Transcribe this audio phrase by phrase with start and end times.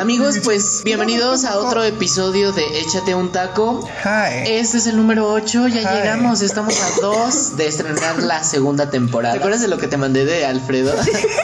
[0.00, 3.86] Amigos, pues bienvenidos a otro episodio de Échate un taco.
[4.02, 4.44] Hi.
[4.46, 5.96] Este es el número 8, ya Hi.
[5.98, 9.34] llegamos, estamos a dos de estrenar la segunda temporada.
[9.34, 10.94] ¿Te acuerdas de lo que te mandé de Alfredo?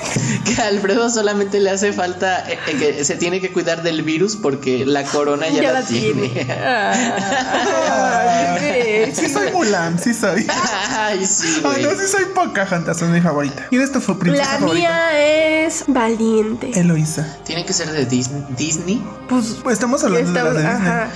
[0.47, 4.03] que a Alfredo solamente le hace falta eh, eh, que se tiene que cuidar del
[4.03, 6.47] virus porque la corona ya, la, tiene.
[6.51, 10.47] Ah, Ay, sí soy Mulan, sí soy.
[10.97, 13.67] Ay, sí, Ay, no, sí soy Pocahontas, es mi favorita.
[13.69, 14.89] ¿Quién es tu princesa La favorita?
[14.89, 15.46] mía es
[15.89, 16.71] valiente.
[16.79, 17.37] Eloísa.
[17.45, 19.03] Tiene que ser de Dis- Disney.
[19.29, 20.75] Pues Pues estamos hablando de las de Disney.
[20.77, 21.11] ajá.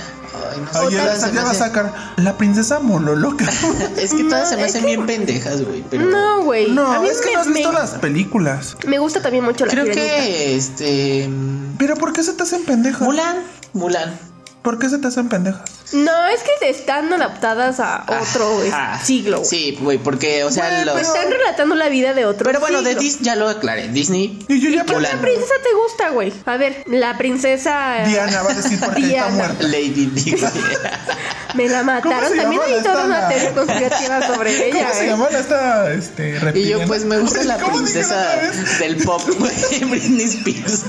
[0.53, 3.45] Ay, no Oye, ya va a sacar la princesa Mololoca.
[3.97, 5.83] Es que todas se me hacen que- bien pendejas, güey.
[5.89, 6.71] Pero No, güey.
[6.71, 8.77] A No, mí es que me, no has visto me- las películas.
[8.87, 10.07] me gusta también mucho la creo sirenita.
[10.15, 11.27] que este.
[11.27, 13.01] mm, Pero ¿por qué se te hacen pendejas?
[13.01, 13.37] Mulan.
[13.73, 14.17] Mulan.
[14.61, 15.63] ¿Por qué se te hacen pendejas?
[15.93, 18.97] No, es que están adaptadas a otro Ajá.
[19.01, 19.43] es- siglo.
[19.43, 20.93] Sí, güey, porque, o sea, Güey, los.
[20.93, 22.93] Pues están relatando la vida de otro Pero bueno, de.
[22.95, 23.87] Disney ya lo aclaré.
[23.89, 24.37] Disney.
[24.47, 25.19] Y yo ya ¿Qué otra Mulan.
[25.21, 26.31] princesa te gusta, güey?
[26.45, 29.29] A ver, la princesa Diana va a decir porque está Diana.
[29.35, 29.63] muerta.
[29.63, 30.35] Lady Di.
[31.55, 32.37] Me la ¿Cómo mataron.
[32.37, 34.79] También hay toda una teoría conspirativa sobre ella.
[34.83, 35.07] ¿Cómo se ¿eh?
[35.07, 36.81] llama esta este, Y reptiliana?
[36.83, 39.83] yo, pues, me gusta la ¿Cómo dijeron princesa del pop, güey.
[39.89, 40.83] Britney Spears.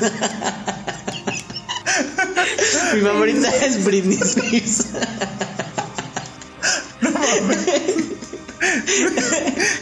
[2.94, 4.86] Mi favorita es Britney Spears.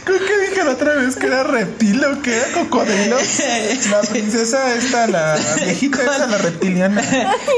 [0.05, 3.17] Creo que dije la otra vez que era reptil o que era cocodrilo.
[3.91, 7.03] La princesa esta, la viejita esta, la reptiliana.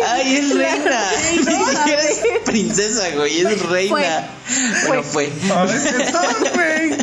[0.09, 1.11] Ay, es reina.
[1.37, 3.41] Ni siquiera es princesa, güey.
[3.41, 4.29] Es reina.
[4.87, 5.31] Bueno, fue.
[5.55, 7.02] Ay, qué tal, güey.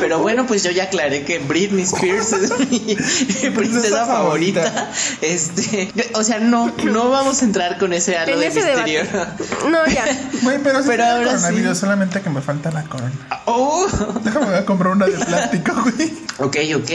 [0.00, 2.78] Pero bueno, pues yo ya aclaré que Britney Spears es mi
[3.54, 4.62] princesa favorita.
[4.62, 4.92] favorita.
[5.20, 9.04] Este, o sea, no, no vamos a entrar con ese halo en de ese misterio.
[9.04, 9.44] debate.
[9.70, 10.04] No, ya.
[10.42, 11.80] Güey, pero sí Pero ahora coronavirus, sí.
[11.80, 13.12] solamente que me falta la corona.
[13.46, 13.86] Oh,
[14.24, 16.12] Déjame voy a comprar una de plástico, güey.
[16.38, 16.90] ok, ok.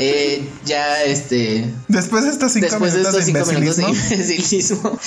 [0.00, 3.82] Eh, ya, este, Después de estos cinco después de minutos estos de cinco minutos de
[3.84, 4.98] imbecilismo, imbecilismo,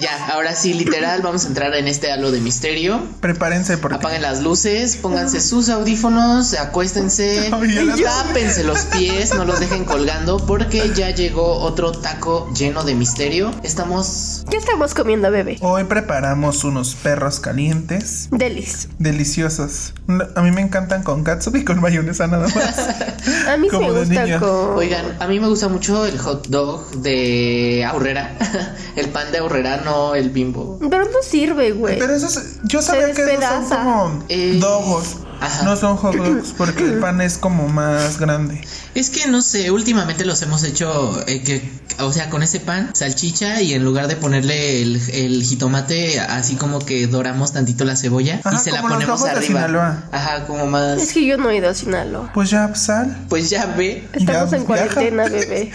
[0.00, 3.00] ya, ahora sí, literal, vamos a entrar en este halo de misterio.
[3.20, 7.50] prepárense porque Apaguen las luces, pónganse sus audífonos, acuéstense,
[8.04, 13.50] tápense los pies, no los dejen colgando, porque ya llegó otro taco lleno de misterio.
[13.62, 14.44] Estamos.
[14.50, 15.58] ¿Qué estamos comiendo, bebé?
[15.60, 18.28] hoy preparamos unos perros calientes.
[18.30, 18.88] Delis.
[18.98, 19.94] Deliciosos.
[20.34, 22.78] A mí me encantan con katsup y con mayonesa nada más.
[23.48, 24.76] A mí Como me gusta con.
[24.76, 28.36] Oigan, a mí me gusta mucho el hot dog de Aurrera.
[28.96, 30.78] El pan de Aurrera, no el bimbo.
[30.90, 31.98] Pero no sirve, güey.
[31.98, 35.16] Pero esos, yo sabía que esos son como Eh, dogos.
[35.42, 35.64] Ajá.
[35.64, 38.60] No son hot dogs porque el pan es como más grande.
[38.94, 41.62] Es que no sé, últimamente los hemos hecho, eh, que,
[41.98, 46.56] o sea, con ese pan, salchicha y en lugar de ponerle el, el jitomate, así
[46.56, 49.46] como que doramos tantito la cebolla Ajá, y se la como los ponemos de arriba.
[49.46, 50.02] Sinaloa.
[50.12, 51.00] Ajá, como más.
[51.00, 52.30] Es que yo no he ido a Sinaloa.
[52.34, 53.16] Pues ya sal.
[53.28, 54.06] Pues ya ve.
[54.12, 55.70] Estamos Ya, en cuarentena, bebé.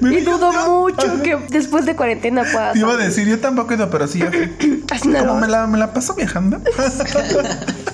[0.00, 1.22] Bebé, y dudo mucho Ajá.
[1.22, 2.72] que después de cuarentena puedas.
[2.72, 4.26] Te iba a decir, yo tampoco he ido, pero sí ya.
[4.90, 5.40] A Como Sinaloa.
[5.40, 6.60] me la, me la paso viajando.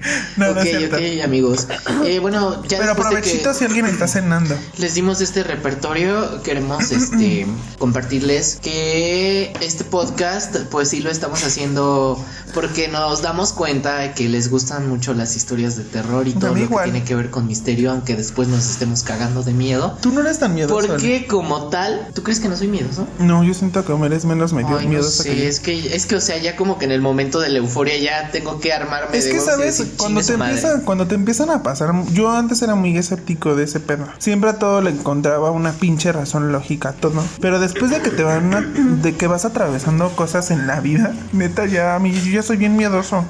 [0.36, 1.68] no, no ok, ok, amigos.
[2.04, 4.56] Eh, bueno, ya Pero después de provechito que si alguien está cenando.
[4.78, 7.46] les dimos este repertorio, queremos este
[7.78, 12.22] compartirles que este podcast, pues sí lo estamos haciendo
[12.54, 16.54] porque nos damos cuenta de que les gustan mucho las historias de terror y todo
[16.54, 19.96] lo que tiene que ver con misterio, aunque después nos estemos cagando de miedo.
[20.00, 20.86] Tú no eres tan miedoso.
[20.86, 23.06] Porque como tal, ¿tú crees que no soy miedoso?
[23.18, 25.44] No, yo siento que eres menos medio Ay, no miedoso que sé, yo.
[25.44, 27.96] es que, es que, o sea, ya como que en el momento de la euforia
[27.98, 30.54] ya tengo que armarme Es de que sabes, cuando "Chingue te su madre".
[30.54, 34.06] empieza, cuando te empiezan a pasar, yo antes era muy escéptico de ese pedo.
[34.18, 37.22] Siempre a todo le encontraba una pinche razón lógica a todo.
[37.40, 41.12] Pero después de que te van a- de que vas atravesando cosas en la vida,
[41.32, 43.24] neta ya a mí yo ya soy bien miedoso.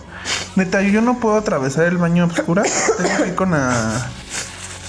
[0.57, 2.63] Neta, yo no puedo atravesar el baño oscura.
[2.99, 4.07] Tengo que ir con la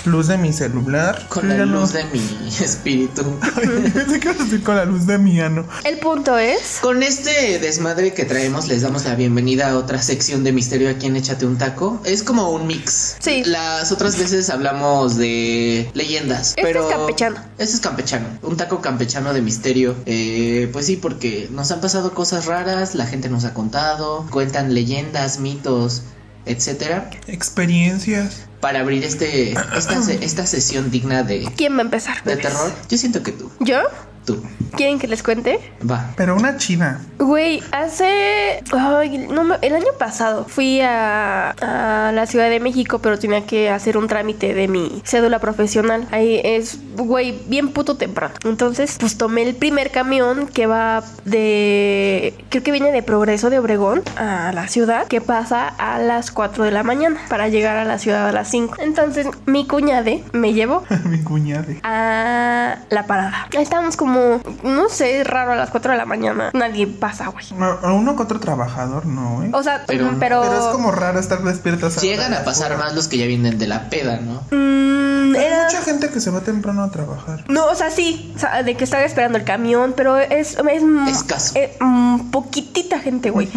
[0.05, 1.25] luz de mi celular.
[1.29, 2.19] Con la no- luz de mi
[2.61, 3.23] espíritu.
[3.93, 5.65] Pensé que decir con la luz de mi ano.
[5.83, 6.79] El punto es.
[6.81, 11.07] Con este desmadre que traemos, les damos la bienvenida a otra sección de misterio aquí
[11.07, 12.01] en Échate un Taco.
[12.05, 13.15] Es como un mix.
[13.19, 13.43] Sí.
[13.45, 16.49] Las otras veces hablamos de leyendas.
[16.49, 17.37] Este pero es campechano.
[17.57, 18.27] Este es campechano.
[18.41, 19.95] Un taco campechano de misterio.
[20.05, 24.73] Eh, pues sí, porque nos han pasado cosas raras, la gente nos ha contado, cuentan
[24.73, 26.03] leyendas, mitos,
[26.45, 27.09] etcétera.
[27.27, 28.41] Experiencias.
[28.61, 32.23] Para abrir este esta, esta sesión digna de, ¿Quién va a empezar?
[32.23, 33.51] de terror, yo siento que tú.
[33.59, 33.79] ¿Yo?
[34.25, 34.41] Tú.
[34.77, 35.59] ¿Quieren que les cuente?
[35.89, 36.11] Va.
[36.15, 37.01] Pero una china.
[37.17, 38.63] Güey, hace.
[38.71, 43.45] Ay, no, me- el año pasado fui a, a la Ciudad de México, pero tenía
[43.45, 46.07] que hacer un trámite de mi cédula profesional.
[46.11, 48.33] Ahí es, güey, bien puto temprano.
[48.45, 52.33] Entonces, pues tomé el primer camión que va de.
[52.49, 56.63] Creo que viene de Progreso de Obregón a la ciudad, que pasa a las 4
[56.63, 58.75] de la mañana para llegar a la ciudad a las 5.
[58.79, 61.79] Entonces, mi cuñade me llevó Mi cuñade.
[61.83, 63.47] a la parada.
[63.55, 64.20] Ahí estábamos como,
[64.63, 66.51] no sé, raro a las 4 de la mañana.
[66.53, 67.45] Nadie pasa, güey.
[67.83, 69.49] A uno que otro trabajador, no, ¿eh?
[69.53, 70.41] O sea, Pero- pero.
[70.41, 71.97] Pero es como raro estar despiertas.
[71.97, 74.41] a- Llegan a pasar más los que ya vienen de la peda, ¿no?
[74.51, 75.63] Mm, Hay era.
[75.65, 77.43] mucha gente que se va temprano a trabajar.
[77.47, 80.83] No, o sea, sí, o sea, de que estaba esperando el camión, pero es, es
[81.15, 81.53] Escaso.
[81.55, 83.49] eh, mm, poquitita gente, güey.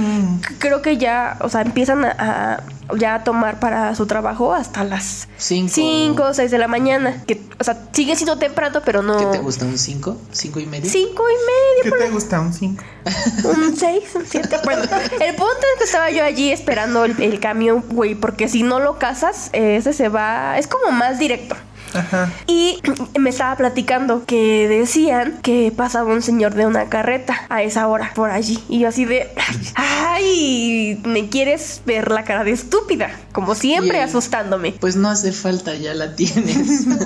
[0.58, 2.60] Creo que ya, o sea, empiezan a, a-
[2.96, 5.72] ya a tomar para su trabajo hasta las Cinco.
[5.74, 7.22] 5 o 6 de la mañana.
[7.26, 9.18] Que, o sea, sigue siendo temprano, pero no.
[9.18, 9.64] ¿Qué te gusta?
[9.64, 10.16] ¿Un cinco?
[10.32, 10.90] ¿Cinco y medio?
[10.90, 12.40] 5 y ¿Qué medio, te gusta?
[12.40, 12.82] ¿Un 5?
[13.44, 14.56] un 6, un 7.
[14.64, 18.62] Bueno, el punto es que estaba yo allí esperando el, el camión, güey, porque si
[18.62, 20.58] no lo cazas, eh, ese se va.
[20.58, 21.56] Es como más directo.
[21.92, 22.32] Ajá.
[22.46, 22.80] Y
[23.18, 28.12] me estaba platicando que decían que pasaba un señor de una carreta a esa hora
[28.14, 28.58] por allí.
[28.68, 29.28] Y yo así de,
[29.76, 34.72] ay, me quieres ver la cara de estúpida, como siempre asustándome.
[34.80, 36.86] Pues no hace falta, ya la tienes.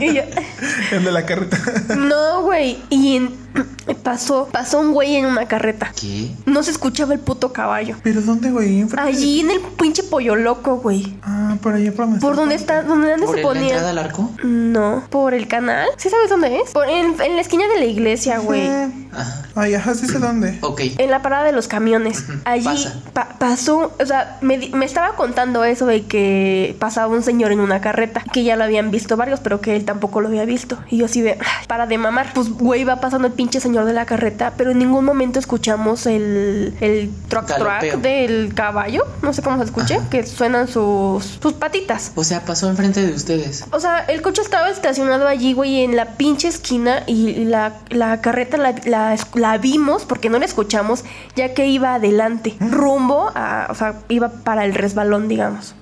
[0.00, 0.22] Y yo,
[0.90, 1.56] El de la carreta.
[1.96, 2.78] no, güey.
[2.90, 3.30] Y en-
[4.02, 5.92] pasó, pasó un güey en una carreta.
[5.98, 6.30] ¿Qué?
[6.46, 7.96] No se escuchaba el puto caballo.
[8.02, 8.80] ¿Pero dónde, güey?
[8.80, 9.08] ¿Enfrente?
[9.10, 11.16] Allí en el pinche pollo loco, güey.
[11.22, 12.82] Ah, por allá por donde ¿Por dónde está?
[12.82, 13.68] ¿Dónde, dónde ¿Por se el- la ponía?
[13.70, 14.30] entrada al arco?
[14.44, 15.88] No, por el canal.
[15.96, 16.70] ¿Sí sabes dónde es?
[16.72, 18.66] Por, en, en la esquina de la iglesia, güey.
[18.68, 19.44] Ajá.
[19.54, 20.58] Ay, ajá, sí sé dónde.
[20.68, 20.82] Ok.
[20.98, 22.24] En la parada de los camiones.
[22.44, 23.00] Allí Pasa.
[23.12, 27.52] pa- pasó, o sea, me, di- me estaba contando eso de que pasaba un señor
[27.52, 30.44] en una carreta, que ya lo habían visto varios, pero que él tampoco lo había
[30.44, 30.78] visto.
[30.90, 32.32] Y yo así de, "Ay, para de mamar.
[32.34, 36.06] Pues, güey, va pasando el pinche señor de la carreta, pero en ningún momento escuchamos
[36.06, 37.98] el, el truck truck Galopeo.
[37.98, 40.08] del caballo, no sé cómo se escuche, Ajá.
[40.10, 42.12] que suenan sus, sus patitas.
[42.14, 43.64] O sea, pasó enfrente de ustedes.
[43.72, 48.20] O sea, el coche estaba estacionado allí, güey, en la pinche esquina y la, la
[48.20, 51.04] carreta la, la- la vimos porque no la escuchamos,
[51.36, 55.74] ya que iba adelante, rumbo a, o sea, iba para el resbalón, digamos.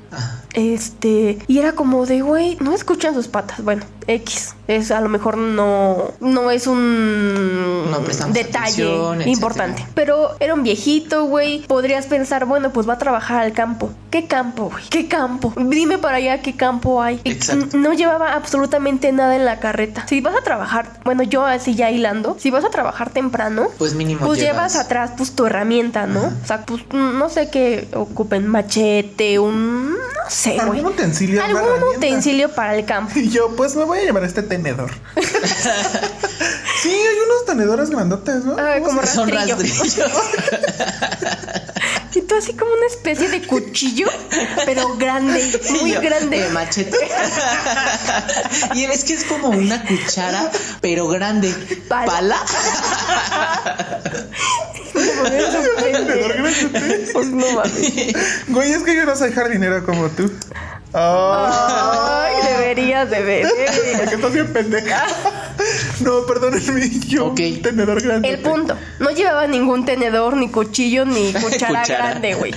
[0.54, 3.62] Este, y era como de, güey, no escuchan sus patas.
[3.62, 4.54] Bueno, X.
[4.68, 9.30] Es a lo mejor no, no es un No detalle atención, etcétera.
[9.30, 9.86] importante.
[9.94, 11.60] Pero era un viejito, güey.
[11.66, 13.90] Podrías pensar, bueno, pues va a trabajar al campo.
[14.10, 14.84] ¿Qué campo, güey?
[14.88, 15.52] ¿Qué campo?
[15.56, 17.20] Dime para allá qué campo hay.
[17.24, 17.76] Exacto.
[17.76, 20.06] No llevaba absolutamente nada en la carreta.
[20.08, 23.94] Si vas a trabajar, bueno, yo así ya hilando, si vas a trabajar temprano, Pues
[23.94, 26.32] mínimo pues llevas atrás pues tu herramienta, ¿no?
[26.42, 30.60] O sea, pues no sé qué ocupen, machete, un no sé, güey.
[30.78, 31.42] ¿Algún utensilio?
[31.42, 33.12] Algún utensilio para el campo.
[33.18, 34.90] Y yo, pues me voy a llevar este tenedor.
[36.82, 38.56] sí, hay unos tenedores grandotes, ¿no?
[38.58, 39.56] Ah, ¿Cómo como Son rastrillo.
[39.56, 40.12] rastrillos.
[42.14, 44.06] Y tú así como una especie de cuchillo,
[44.64, 46.46] pero grande, muy yo, grande.
[46.46, 46.96] eh, machete.
[48.72, 50.50] y es que es como una cuchara,
[50.80, 51.52] pero grande.
[51.88, 52.06] Pala.
[52.06, 52.38] ¿Pala?
[57.12, 58.14] Pues no mames.
[58.48, 60.30] Güey, es que yo no soy jardinero como tú.
[60.94, 63.46] Ah, Ay, deberías de ver.
[64.08, 65.06] que estás bien pendeja.
[66.00, 67.40] No, perdónenme, yo Ok.
[67.40, 68.28] un tenedor grande.
[68.30, 72.06] El punto, no llevaba ningún tenedor, ni cuchillo, ni cuchara, Cuchara.
[72.10, 72.54] grande, güey.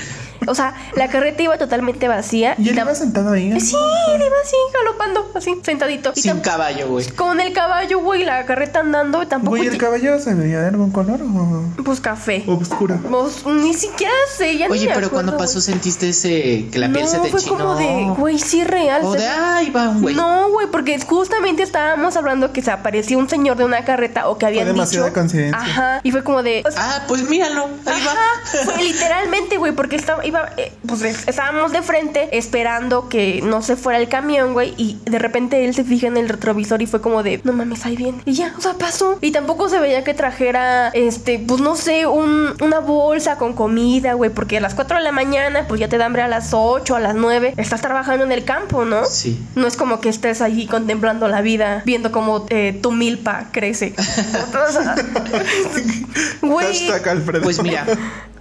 [0.48, 2.56] O sea, la carreta iba totalmente vacía.
[2.58, 3.60] Y él iba sentado ahí.
[3.60, 3.76] Sí,
[4.14, 6.12] él iba así, galopando, así, sentadito.
[6.16, 7.06] Y Sin tam- caballo, güey.
[7.12, 9.58] con el caballo, güey, la carreta andando, tampoco.
[9.58, 12.44] Güey, ¿el caballo se veía de algún color o Pues café.
[12.48, 12.98] obscuro?
[13.10, 17.10] Pues, ni siquiera sé, ya Oye, pero cuando pasó sentiste ese que la piel no,
[17.12, 17.58] se te fue chinó.
[17.58, 19.02] como de, güey, sí, real.
[19.04, 20.16] O de ay, va un güey.
[20.16, 24.38] No, güey, porque justamente estábamos hablando que se aparecía un señor de una carreta o
[24.38, 25.14] que habían demasiada dicho.
[25.20, 25.60] coincidencia.
[25.60, 26.00] Ajá.
[26.04, 26.64] Y fue como de.
[26.68, 27.66] o sea, Ah, pues míralo.
[27.86, 28.12] Ahí va.
[28.12, 33.42] Ajá, fue literalmente, güey, porque estaba, iba, eh, pues es- estábamos de frente esperando que
[33.44, 36.82] no se fuera el camión, güey, y de repente él se fija en el retrovisor
[36.82, 38.20] y fue como de, no mames, ahí viene.
[38.26, 39.18] Y ya, o sea, pasó.
[39.22, 44.14] Y tampoco se veía que trajera, este, pues no sé, un, una bolsa con comida,
[44.14, 46.50] güey, porque a las 4 de la mañana, pues ya te da hambre a las
[46.54, 49.06] 8, a las 9, estás trabajando en el campo, ¿no?
[49.06, 49.40] Sí.
[49.56, 53.94] No es como que estés allí contemplando la vida, viendo cómo eh, tu milpa crece.
[56.42, 57.44] Güey, Hashtag Alfredo.
[57.44, 57.86] Pues mira,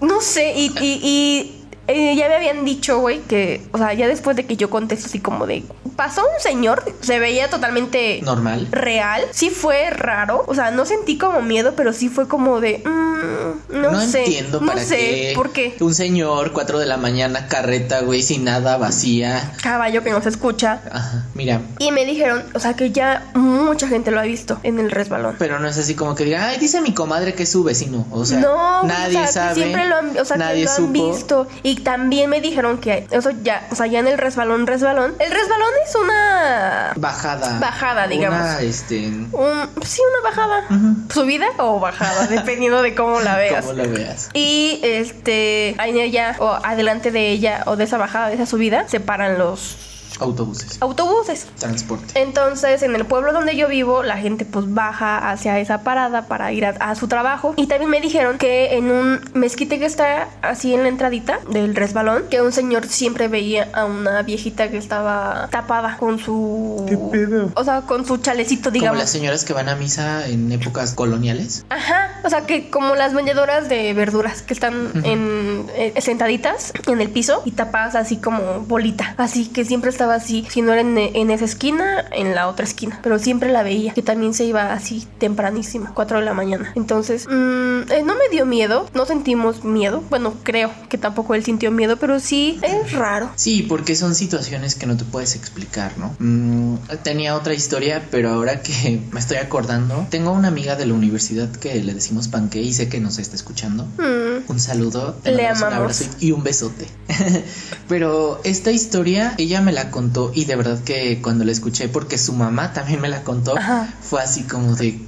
[0.01, 1.58] no sé, y, y, y
[1.89, 5.07] eh, ya me habían dicho, güey, que, o sea, ya después de que yo contesto
[5.07, 5.65] así como de,
[5.97, 8.69] pasó un señor, se veía totalmente Normal.
[8.71, 9.23] real.
[9.33, 13.81] Sí fue raro, o sea, no sentí como miedo, pero sí fue como de, mm,
[13.81, 15.33] no, No, sé, entiendo no para sé qué.
[15.35, 15.77] por qué.
[15.81, 19.53] Un señor, 4 de la mañana, carreta, güey, sin nada, vacía.
[19.63, 20.81] Caballo que no se escucha.
[20.93, 21.63] Ajá, mira.
[21.79, 25.37] Y me dijeron, o sea, que ya mucha gente lo ha visto en el resbalón.
[25.39, 28.07] Pero no es así como que diga, ay, dice mi comadre que es su vecino.
[28.11, 29.55] O sea, no, nadie o sea, que sabe.
[29.55, 31.11] siempre lo han, o sea, que nadie lo han supo.
[31.13, 31.49] visto.
[31.63, 35.15] Y también me dijeron que eso ya, o sea, ya en el resbalón, resbalón.
[35.19, 37.59] El resbalón es una Bajada.
[37.59, 38.41] Bajada, digamos.
[38.41, 39.07] Una, este.
[39.07, 40.65] un, sí, una bajada.
[41.13, 42.27] ¿Subida o bajada?
[42.31, 43.67] dependiendo de cómo la veas.
[43.67, 44.31] Como lo veas.
[44.35, 48.89] Y este, ahí ella, o adelante de ella, o de esa bajada, de esa subida,
[48.89, 49.77] se paran los
[50.21, 50.81] Autobuses.
[50.81, 51.47] autobuses.
[51.59, 52.21] Transporte.
[52.21, 56.53] Entonces, en el pueblo donde yo vivo, la gente pues baja hacia esa parada para
[56.53, 57.55] ir a, a su trabajo.
[57.57, 61.75] Y también me dijeron que en un mezquite que está así en la entradita del
[61.75, 66.85] resbalón, que un señor siempre veía a una viejita que estaba tapada con su...
[66.89, 67.51] ¿Qué pedo?
[67.55, 68.99] O sea, con su chalecito, Como digamos.
[68.99, 71.65] las señoras que van a misa en épocas coloniales.
[71.71, 77.01] Ajá, o sea que como las vendedoras de verduras que están en eh, sentaditas en
[77.01, 80.83] el piso y tapadas así como bolita, así que siempre estaba así, si no era
[80.83, 84.45] en, en esa esquina, en la otra esquina, pero siempre la veía, que también se
[84.45, 86.73] iba así tempranísima, 4 de la mañana.
[86.77, 91.45] Entonces, mm, eh, no me dio miedo, no sentimos miedo, bueno, creo que tampoco él
[91.45, 93.29] sintió miedo, pero sí es raro.
[93.35, 96.15] Sí, porque son situaciones que no te puedes explicar, ¿no?
[96.21, 100.95] Mm, tenía otra historia, pero ahora que me estoy acordando, tengo una amiga de la
[100.95, 103.85] universidad que le decimos panque y sé que nos está escuchando.
[103.99, 106.87] Mm, Un saludo, te Le mandamos un abrazo y un besote.
[107.89, 112.19] Pero esta historia ella me la contó y de verdad que cuando la escuché, porque
[112.19, 113.89] su mamá también me la contó, Ajá.
[114.01, 115.01] fue así como de...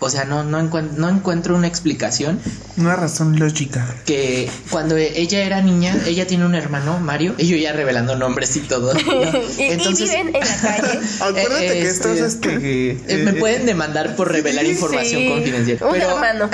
[0.00, 2.40] O sea, no, no, encuent- no encuentro una explicación
[2.76, 3.84] Una razón lógica.
[4.06, 8.54] que cuando ella era niña, ella tiene un hermano, Mario, y yo ya revelando nombres
[8.56, 8.94] y todo.
[8.94, 9.00] ¿no?
[9.58, 11.00] y, y viven en la calle.
[11.20, 12.48] Acuérdate que este, esto es este.
[12.60, 15.78] que, Eh, me eh, pueden demandar por revelar Sí, información Sí, confidencial.
[15.82, 16.50] Un Pero hermano.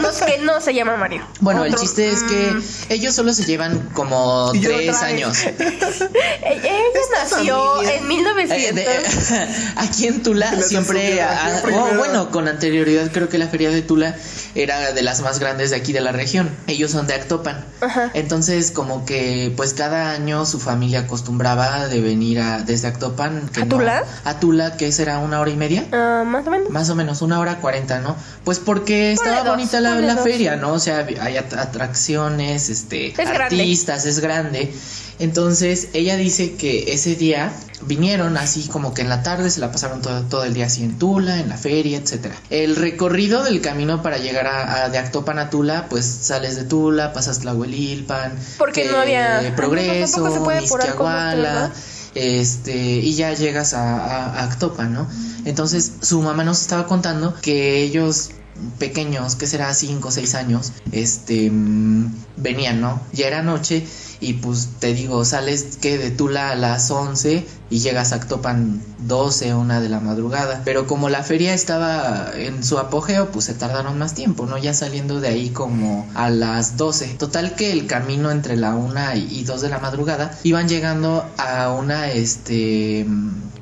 [0.00, 1.26] No, que no se llama Mario.
[1.40, 2.62] bueno, el chiste es que Mm.
[2.90, 5.36] ellos solo se llevan como tres años.
[5.44, 5.54] Eh,
[6.44, 6.72] Ella
[7.22, 7.96] nació familia.
[7.96, 8.58] en 1900.
[8.58, 12.48] Eh, de- aquí en Tula siempre, ah, oh, bueno, con
[12.84, 14.14] anterioridad creo que la feria de Tula
[14.54, 16.50] era de las más grandes de aquí de la región.
[16.66, 17.64] Ellos son de Actopan.
[17.80, 18.10] Ajá.
[18.14, 23.48] Entonces, como que, pues cada año su familia acostumbraba de venir a, desde Actopan.
[23.48, 24.04] que ¿A no- Tula?
[24.24, 25.86] a Tula, que será una hora y media.
[25.92, 26.70] Ah, más o menos.
[26.70, 28.16] Más o menos, una hora cuarenta, ¿no?
[28.44, 30.56] Pues porque estaba dos, bonita la, feria.
[30.56, 30.72] ¿no?
[30.74, 33.42] O sea, hay at- atracciones, este, Es grande.
[33.44, 34.72] artistas, es grande.
[35.18, 37.52] Entonces, ella dice que ese día
[37.86, 40.82] vinieron así como que en la tarde se la pasaron todo, todo el día así
[40.82, 42.34] en Tula, en la feria, etcétera.
[42.50, 46.64] El recorrido del camino para llegar a, a- de Actopan a Tula, pues sales de
[46.64, 50.24] Tula, pasas Tlahuelilpan, Porque no había- no, Progreso,
[50.60, 51.72] Misquiahuala, ¿verdad?
[52.14, 55.08] este, y ya llegas a, a, a Actopan, ¿no?
[55.44, 58.30] Entonces su mamá nos estaba contando que ellos
[58.78, 63.00] pequeños, que será 5 o 6 años, este, mm, venían, ¿no?
[63.12, 63.86] Ya era noche
[64.20, 68.80] y pues te digo, sales que de Tula a las 11 y llegas a Actopan
[69.00, 70.62] 12, una de la madrugada.
[70.64, 74.56] Pero como la feria estaba en su apogeo, pues se tardaron más tiempo, ¿no?
[74.58, 77.14] Ya saliendo de ahí como a las 12.
[77.18, 81.70] Total que el camino entre la 1 y 2 de la madrugada iban llegando a
[81.72, 83.06] una, este...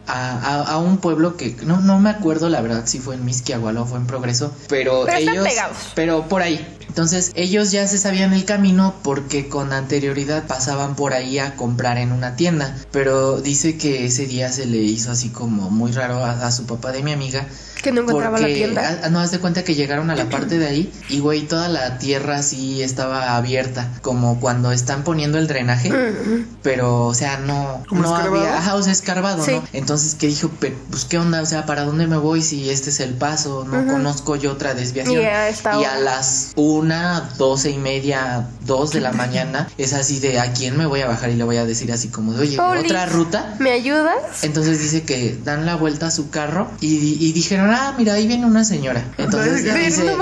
[0.06, 3.24] A, a- a un pueblo que no, no me acuerdo la verdad si fue en
[3.24, 5.76] Misquiahuala o fue en Progreso, pero, Pero están ellos, pegados.
[5.94, 6.66] pero por ahí.
[6.92, 11.96] Entonces ellos ya se sabían el camino porque con anterioridad pasaban por ahí a comprar
[11.96, 12.76] en una tienda.
[12.92, 16.66] Pero dice que ese día se le hizo así como muy raro a, a su
[16.66, 17.46] papá de mi amiga.
[17.82, 19.00] Que no encontraba la Porque tienda.
[19.02, 21.68] ah, no haz de cuenta que llegaron a la parte de ahí y güey toda
[21.68, 27.38] la tierra así estaba abierta como cuando están poniendo el drenaje Mm, pero o sea
[27.38, 28.44] no ¿Como no escarbado?
[28.44, 29.50] había ajá o sea escarbado Sí.
[29.50, 32.70] no entonces que dijo "Pe- pues qué onda o sea para dónde me voy si
[32.70, 36.52] este es el paso no conozco yo otra desviación Y a esta y a las
[36.82, 41.00] una doce y media dos de la mañana es así de a quién me voy
[41.00, 44.42] a bajar y le voy a decir así como de oye otra ruta ¿Me ayudas?
[44.42, 48.26] entonces dice que dan la vuelta a su carro y, y dijeron, ah, mira, ahí
[48.26, 49.04] viene una señora.
[49.18, 50.16] Entonces dice,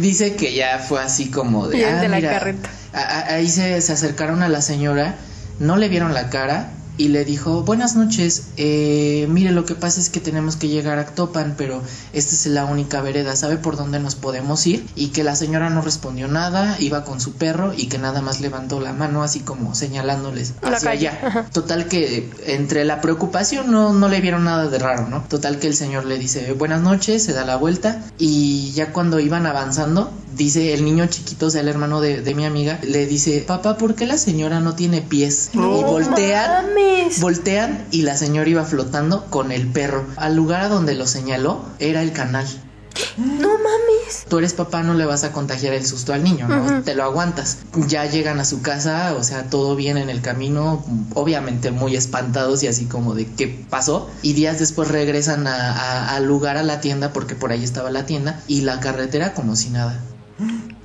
[0.00, 1.84] dice que ya fue así como de...
[1.84, 2.30] "Ah, de la mira".
[2.30, 2.70] carreta.
[2.92, 5.16] A- a- ahí se, se acercaron a la señora,
[5.58, 10.00] no le vieron la cara y le dijo, buenas noches, eh, mire, lo que pasa
[10.00, 13.76] es que tenemos que llegar a Actopan, pero esta es la única vereda, ¿sabe por
[13.76, 14.86] dónde nos podemos ir?
[14.94, 18.40] Y que la señora no respondió nada, iba con su perro y que nada más
[18.40, 21.18] levantó la mano así como señalándoles hacia allá.
[21.22, 21.46] ajá.
[21.52, 25.22] Total que eh, entre la preocupación no, no le vieron nada de raro, ¿no?
[25.28, 29.20] Total que el señor le dice buenas noches, se da la vuelta y ya cuando
[29.20, 33.06] iban avanzando, dice el niño chiquito, o sea, el hermano de, de mi amiga, le
[33.06, 35.50] dice, papá, ¿por qué la señora no tiene pies?
[35.52, 36.66] y voltean.
[36.86, 37.20] Mames.
[37.20, 40.04] Voltean y la señora iba flotando con el perro.
[40.16, 42.46] Al lugar a donde lo señaló era el canal.
[43.18, 44.24] No mames.
[44.28, 46.82] Tú eres papá, no le vas a contagiar el susto al niño, ¿no?
[46.82, 47.58] Te lo aguantas.
[47.88, 52.62] Ya llegan a su casa, o sea, todo bien en el camino, obviamente muy espantados
[52.62, 54.08] y así como de qué pasó.
[54.22, 57.90] Y días después regresan a- a- al lugar, a la tienda, porque por ahí estaba
[57.90, 60.00] la tienda, y la carretera como si nada.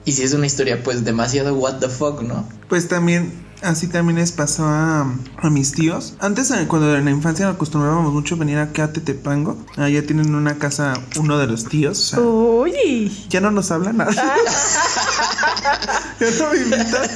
[0.04, 2.46] Y si es una historia, pues demasiado what the fuck, ¿no?
[2.68, 3.32] Pues también,
[3.62, 5.02] así también les pasó a,
[5.38, 6.16] a mis tíos.
[6.20, 10.58] Antes, eh, cuando en la infancia acostumbrábamos mucho venir acá a Tetepango, allá tienen una
[10.58, 12.00] casa uno de los tíos.
[12.00, 13.26] o sea, Uy.
[13.30, 14.12] ya no nos hablan nada.
[16.20, 17.10] ya no me invitan.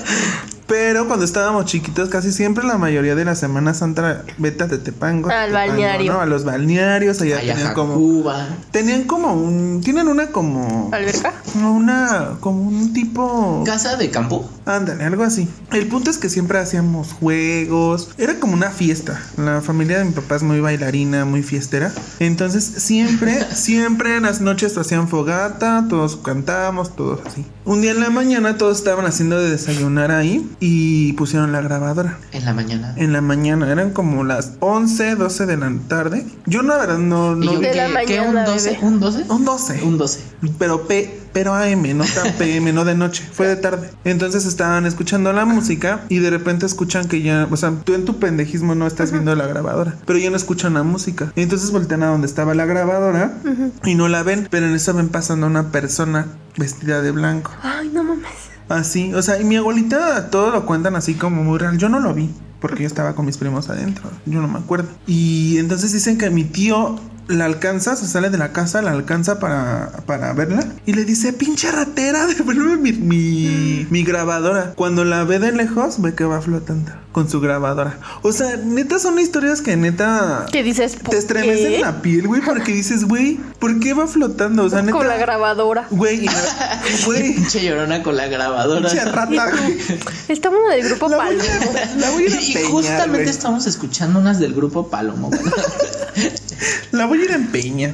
[0.67, 5.29] Pero cuando estábamos chiquitos, casi siempre la mayoría de la Semana Santa, vete a Tetepango.
[5.29, 6.13] Al Tetepango, balneario.
[6.13, 6.21] ¿no?
[6.21, 7.93] A los balnearios, allá Allá tenían como.
[7.93, 8.47] Jacuba.
[8.71, 9.81] Tenían como un.
[9.83, 10.89] Tienen una como.
[10.91, 11.33] ¿Alberca?
[11.53, 12.37] como Una.
[12.39, 13.63] Como un tipo.
[13.65, 14.49] Casa de campo.
[14.65, 15.47] Ándale, algo así.
[15.71, 18.09] El punto es que siempre hacíamos juegos.
[18.17, 19.21] Era como una fiesta.
[19.37, 21.91] La familia de mi papá es muy bailarina, muy fiestera.
[22.19, 27.45] Entonces, siempre, siempre en las noches hacían fogata, todos cantábamos, todos así.
[27.65, 32.17] Un día en la mañana todos estaban haciendo de desayunar ahí y pusieron la grabadora.
[32.31, 32.93] En la mañana.
[32.97, 36.25] En la mañana, eran como las 11, 12 de la tarde.
[36.45, 37.71] Yo la verdad no, ¿Y no qué,
[38.07, 38.69] qué, un 12?
[38.71, 38.85] bebé.
[38.85, 39.25] ¿Un 12?
[39.29, 39.83] Un 12.
[39.83, 40.19] Un 12.
[40.57, 43.89] Pero P, pero AM, no tan PM, no de noche, fue de tarde.
[44.05, 48.05] Entonces estaban escuchando la música y de repente escuchan que ya, o sea, tú en
[48.05, 51.31] tu pendejismo no estás viendo la grabadora, pero ya no escuchan la música.
[51.35, 53.33] Entonces voltean a donde estaba la grabadora
[53.83, 57.51] y no la ven, pero en eso ven pasando una persona vestida de blanco.
[57.61, 58.54] Ay, no mames.
[58.69, 61.77] Así, o sea, y mi abuelita todo lo cuentan así como muy real.
[61.77, 62.29] Yo no lo vi
[62.59, 64.09] porque yo estaba con mis primos adentro.
[64.25, 64.89] Yo no me acuerdo.
[65.05, 66.95] Y entonces dicen que mi tío
[67.27, 71.33] la alcanza, se sale de la casa, la alcanza para, para verla y le dice,
[71.33, 74.73] pinche ratera, devuelve mi, mi, mi grabadora.
[74.75, 77.97] Cuando la ve de lejos, ve que va flotando con su grabadora.
[78.23, 80.97] O sea, neta son historias que neta ¿Qué dices?
[80.97, 81.79] ¿Por te estremecen qué?
[81.79, 84.65] la piel, güey, porque dices, güey, ¿por qué va flotando?
[84.65, 84.91] O sea, neta.
[84.97, 85.87] Con la grabadora.
[85.91, 86.25] Güey,
[87.05, 88.89] güey, Pinche llorona con la grabadora.
[88.89, 89.77] pinche rata, güey.
[90.27, 91.43] Estamos en el grupo La voy Palmo.
[91.43, 95.31] a, la voy a ir a Y justamente estamos escuchando unas del grupo Palomo.
[96.91, 97.91] La voy a ir a empeñar.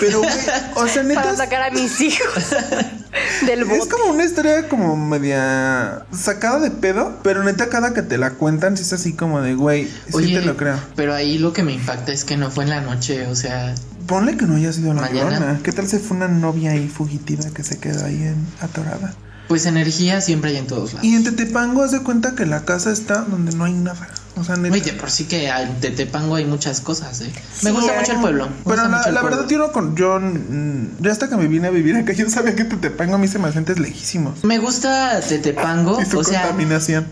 [0.00, 0.30] Pero, güey,
[0.76, 2.44] o sea, neta, Para es- sacar a mis hijos
[3.46, 3.88] del es bote.
[3.90, 8.76] como una historia como media sacada de pedo, pero neta cada que te la cuentan,
[8.76, 10.78] sí es así como de, güey, sí te lo creo.
[10.96, 13.74] pero ahí lo que me impacta es que no fue en la noche, o sea,
[14.06, 15.30] Ponle que no haya sido la Mañana.
[15.38, 15.60] llorona.
[15.62, 19.14] ¿Qué tal si fue una novia ahí fugitiva que se quedó ahí en, atorada?
[19.48, 21.04] pues energía siempre hay en todos lados.
[21.06, 24.08] Y en Tetepango haz de cuenta que la casa está donde no hay nada.
[24.36, 24.74] O sea, neta.
[24.74, 27.32] Oye, de por sí que en Tetepango hay muchas cosas, ¿eh?
[27.62, 28.48] Me gusta mucho el pueblo.
[28.64, 29.22] Pero la, la pueblo.
[29.22, 29.94] verdad, yo no con.
[29.96, 33.18] Yo, mm, yo hasta que me vine a vivir acá, yo sabía que Tetepango a
[33.18, 34.42] mí se me hacen lejísimos.
[34.44, 37.06] Me gusta Tetepango, Y su o sea, contaminación.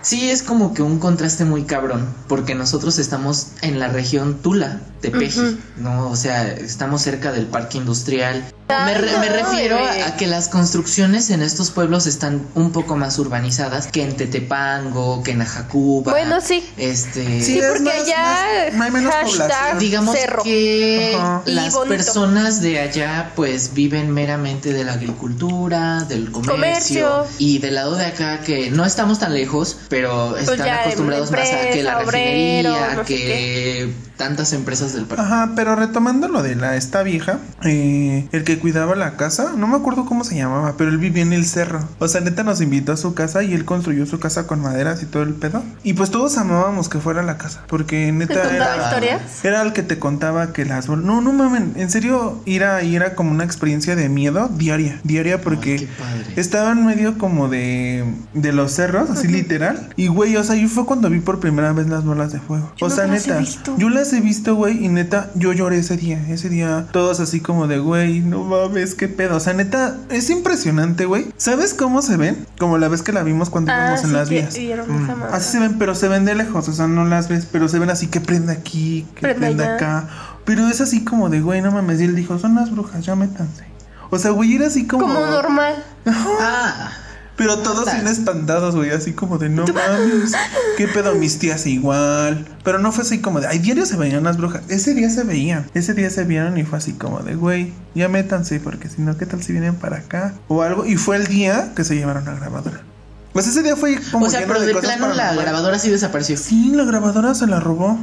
[0.00, 4.80] sí es como que un contraste muy cabrón, porque nosotros estamos en la región Tula,
[5.02, 5.56] Tepeji, Ujú.
[5.78, 6.08] ¿no?
[6.08, 8.42] O sea, estamos cerca del parque industrial.
[8.68, 13.18] Me, re- me refiero a, que las construcciones en estos pueblos están un poco más
[13.18, 16.12] urbanizadas que en Tetepango, que en Ajacuba.
[16.12, 16.68] Bueno, sí.
[16.76, 19.78] Este, Sí, es porque más- allá más- hay menos hashtag población.
[19.78, 20.42] digamos cerro.
[20.42, 21.88] que las bonito.
[21.96, 27.26] personas de allá pues viven meramente de la agricultura, del comercio, Comercio.
[27.38, 31.30] y del lado de acá que no estamos tan lejos, pero están Pues ya, acostumbrados
[31.30, 35.22] más a que la refinería, obrero, no que tantas empresas del parque.
[35.22, 39.66] Ajá, pero retomando lo de la esta vieja, eh, el que cuidaba la casa, no
[39.66, 41.80] me acuerdo cómo se llamaba, pero él vivía en el cerro.
[41.98, 45.02] O sea, neta nos invitó a su casa y él construyó su casa con maderas
[45.02, 45.62] y todo el pedo.
[45.82, 49.44] Y pues todos amábamos que fuera la casa, porque ¿Te neta contaba era, historias?
[49.44, 50.88] era el que te contaba que las...
[50.88, 55.40] No, no mamen, en serio, ir ahí era como una experiencia de miedo diaria, diaria
[55.40, 55.72] porque...
[55.72, 56.32] Ay, qué padre.
[56.36, 59.90] Estaba en medio como de, de los cerros, así literal.
[59.96, 62.72] Y güey, o sea, yo fue cuando vi por primera vez las bolas de fuego.
[62.76, 63.74] Yo o no sea, las he neta, visto.
[63.78, 66.24] yo las he visto, güey, y neta, yo lloré ese día.
[66.28, 69.36] Ese día, todos así como de, güey, no mames, qué pedo.
[69.36, 71.26] O sea, neta, es impresionante, güey.
[71.36, 72.46] ¿Sabes cómo se ven?
[72.58, 74.56] Como la vez que la vimos cuando Ah, íbamos en las vías.
[74.58, 75.22] Mm.
[75.32, 77.78] Así se ven, pero se ven de lejos, o sea, no las ves, pero se
[77.78, 79.74] ven así que prende aquí, que Prende prende allá.
[79.74, 80.08] acá.
[80.44, 82.00] Pero es así como de, güey, no mames.
[82.00, 83.64] Y él dijo, son las brujas, ya métanse.
[84.10, 85.06] O sea, güey, era así como.
[85.06, 85.84] Como normal.
[86.40, 86.90] Ah,
[87.38, 90.32] Pero todos bien espantados, güey, así como de no mames.
[90.76, 92.44] ¿Qué pedo mis tías igual?
[92.64, 94.62] Pero no fue así como de, ay, diario se veían las brujas.
[94.68, 95.70] Ese día se veían.
[95.72, 99.16] Ese día se vieron y fue así como de, güey, ya métanse, porque si no,
[99.16, 100.34] ¿qué tal si vienen para acá?
[100.48, 100.84] O algo.
[100.84, 102.80] Y fue el día que se llevaron la grabadora.
[103.32, 106.36] Pues ese día fue como O sea, pero de plano la grabadora sí desapareció.
[106.36, 108.00] Sí, la grabadora se la robó.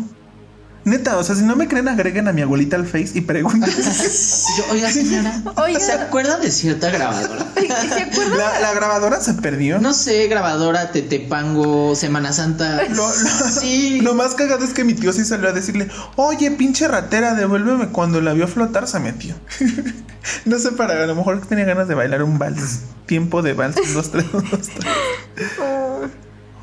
[0.86, 3.64] Neta, o sea, si no me creen, agreguen a mi abuelita al Face y pregunten.
[4.72, 5.80] Oiga, señora, Oiga.
[5.80, 7.44] ¿se acuerda de cierta grabadora?
[7.56, 8.38] ¿Se acuerdan?
[8.38, 9.80] la, la grabadora se perdió.
[9.80, 12.84] No sé, grabadora, Tetepango, Semana Santa.
[12.90, 14.00] Lo, lo- Sí.
[14.04, 17.88] lo más cagado es que mi tío sí salió a decirle, oye, pinche ratera, devuélveme.
[17.90, 19.34] Cuando la vio flotar, se metió.
[20.46, 22.82] no sé, para a lo mejor tenía ganas de bailar un vals.
[23.08, 24.86] Tiempo de vals, un, dos, tres, dos, tres.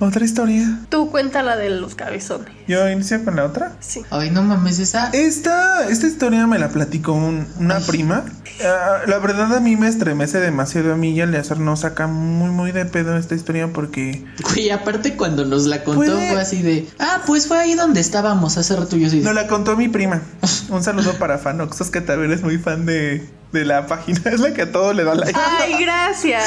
[0.04, 0.80] Otra historia.
[0.88, 2.48] tú cuenta la de los cabezones.
[2.66, 3.72] Yo inicio con la otra.
[3.78, 4.02] Sí.
[4.10, 5.10] Ay, no mames, esa.
[5.12, 8.24] Esta, esta historia me la platicó un- una prima.
[8.64, 10.92] Ah, la verdad a mí me estremece demasiado.
[10.92, 14.24] A mí ya Eleazar no saca muy, muy de pedo esta historia porque...
[14.42, 16.88] Güey, aparte cuando nos la contó Puede- fue así de.
[16.98, 18.96] Ah, pues fue ahí donde estábamos hace rato.
[18.96, 19.20] Yo sí.
[19.20, 20.20] No la contó mi prima.
[20.68, 24.20] Un saludo para Fanoxos, que también es muy fan de, de la página.
[24.32, 25.38] Es la que a todo le da like.
[25.38, 26.44] Ay, gracias.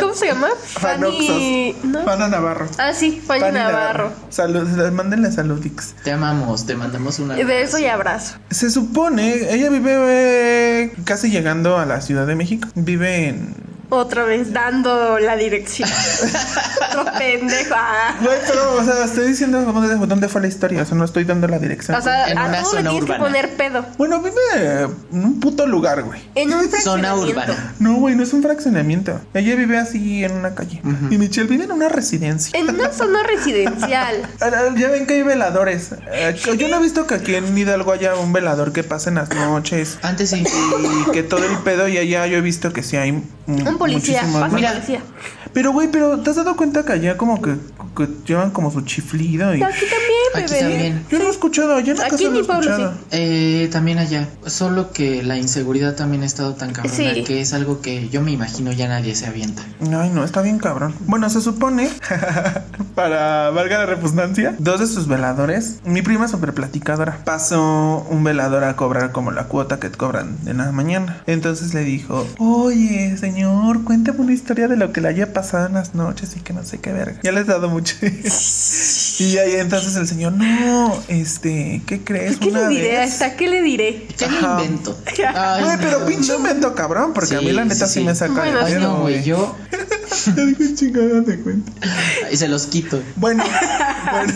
[0.00, 0.48] ¿Cómo se llama?
[0.62, 1.76] Fanny.
[1.84, 2.02] ¿No?
[2.04, 2.68] Fana Navarro.
[2.78, 4.12] Ah, sí, Fanny Fanny Navarro.
[4.28, 5.94] Salud, mándenle saludix.
[6.02, 7.38] Te amamos, te mandamos una.
[7.38, 8.36] Y de eso y abrazo.
[8.50, 12.68] Se supone, ella vive eh, casi llegando a la Ciudad de México.
[12.74, 15.86] Vive en Otra vez dando la dirección.
[16.92, 17.74] Otro pendejo.
[17.76, 18.14] Ah.
[18.22, 19.60] Güey, pero, o sea, estoy diciendo
[20.06, 21.96] dónde fue la historia, o sea, no estoy dando la dirección.
[21.98, 23.14] O sea, En a una todo le tienes urbana.
[23.18, 23.84] que poner pedo.
[23.98, 26.22] bueno, vive en un puto lugar, güey.
[26.34, 27.74] En un Zona urbana.
[27.80, 29.20] No, güey, no es un fraccionamiento.
[29.34, 30.80] Ella vive así en una calle.
[31.10, 32.58] Y Michelle vive en una residencia.
[32.58, 34.22] En una zona residencial.
[34.40, 35.90] Ah, ah, Ya ven que hay veladores.
[36.12, 39.16] Eh, Yo no he visto que aquí en Hidalgo haya un velador que pase en
[39.16, 39.98] las noches.
[40.02, 40.42] Antes sí.
[41.08, 43.10] Y que todo el pedo y allá yo he visto que sí hay
[43.46, 44.22] Un policía.
[44.32, 44.48] Pasa.
[44.54, 44.72] Mira.
[44.72, 45.00] policía.
[45.52, 47.56] Pero güey, pero ¿te has dado cuenta que allá como que,
[47.94, 50.60] que llevan como su chiflido y Aquí también, Aquí bebé.
[50.72, 51.06] también.
[51.10, 52.94] yo no he escuchado, Aquí se en lo he mi pueblo, escuchado.
[53.10, 54.28] Eh, también allá.
[54.46, 57.22] Solo que la inseguridad también ha estado tan cabrona Sí.
[57.24, 59.62] que es algo que yo me imagino ya nadie se avienta.
[59.82, 60.94] Ay, no, está bien cabrón.
[61.00, 61.90] Bueno, se supone,
[62.94, 68.64] para valga la repugnancia, dos de sus veladores, mi prima super platicadora, pasó un velador
[68.64, 71.22] a cobrar como la cuota que cobran en la mañana.
[71.26, 75.74] Entonces le dijo, oye, señor, cuéntame una historia de lo que le haya pasado en
[75.74, 77.18] las noches y que no sé qué verga.
[77.22, 77.96] Ya les he dado mucho.
[79.18, 82.36] y ahí entonces el señor, no, este, ¿qué crees?
[82.38, 82.98] ¿Qué Una le diré?
[82.98, 84.06] vez- ¿Hasta qué le diré?
[84.18, 84.98] ¿Qué le invento?
[85.34, 86.06] Ay, pero no.
[86.06, 88.04] pinche invento cabrón, porque a mí la neta sí, sí, sí.
[88.06, 89.56] me saca Bueno, de no, güey, yo.
[90.36, 91.72] Ya digo, chingada de cuenta.
[92.30, 93.02] Y se los quito.
[93.16, 93.42] Bueno,
[94.12, 94.32] bueno.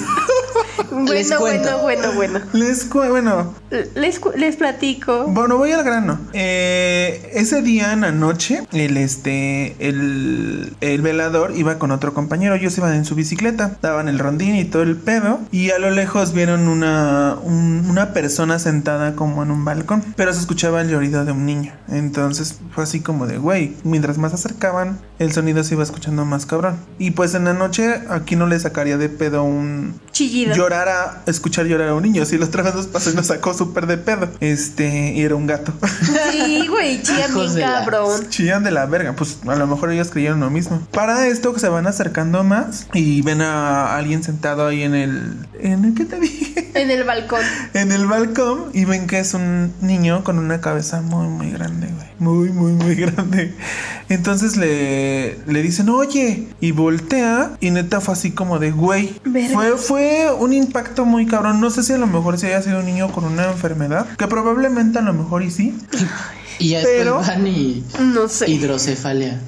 [0.90, 2.40] Bueno, bueno, bueno, bueno.
[2.52, 3.54] Les cu- bueno,
[3.94, 5.24] Les, cu- les platico.
[5.28, 6.18] bueno, voy al grano.
[6.32, 12.54] Eh, ese día en la noche, el este, el, el velador iba con otro compañero.
[12.54, 15.40] Ellos iban en su bicicleta, daban el rondín y todo el pedo.
[15.50, 20.32] Y a lo lejos vieron una, un- una persona sentada como en un balcón, pero
[20.32, 21.72] se escuchaba el llorido de un niño.
[21.88, 26.46] Entonces fue así como de, güey, mientras más acercaban, el sonido se iba escuchando más
[26.46, 26.76] cabrón.
[26.98, 30.54] Y pues en la noche, aquí no le sacaría de pedo un, Chillido.
[30.66, 32.24] Llorar a escuchar llorar a un niño.
[32.24, 34.28] Si la otra vez nos pasó y nos sacó súper de pedo.
[34.40, 35.72] Este, y era un gato.
[36.32, 38.28] Sí, güey, chillan bien de la- cabrón.
[38.28, 39.14] Chillan de la verga.
[39.14, 40.80] Pues a lo mejor ellos creyeron lo mismo.
[40.90, 45.36] Para esto se van acercando más y ven a alguien sentado ahí en el.
[45.60, 46.54] ¿En el qué te dije?
[46.76, 47.40] En el balcón.
[47.72, 51.86] En el balcón y ven que es un niño con una cabeza muy, muy grande,
[51.86, 52.06] güey.
[52.18, 53.54] Muy, muy, muy grande.
[54.10, 59.18] Entonces le, le dicen, oye, y voltea y neta fue así como de, güey.
[59.24, 59.54] Verga.
[59.54, 61.60] Fue, fue un impacto muy cabrón.
[61.60, 64.26] No sé si a lo mejor si haya sido un niño con una enfermedad, que
[64.26, 65.76] probablemente a lo mejor y sí.
[66.58, 67.84] Y ya Pero- van y.
[68.00, 68.50] No sé.
[68.50, 69.40] Hidrocefalia.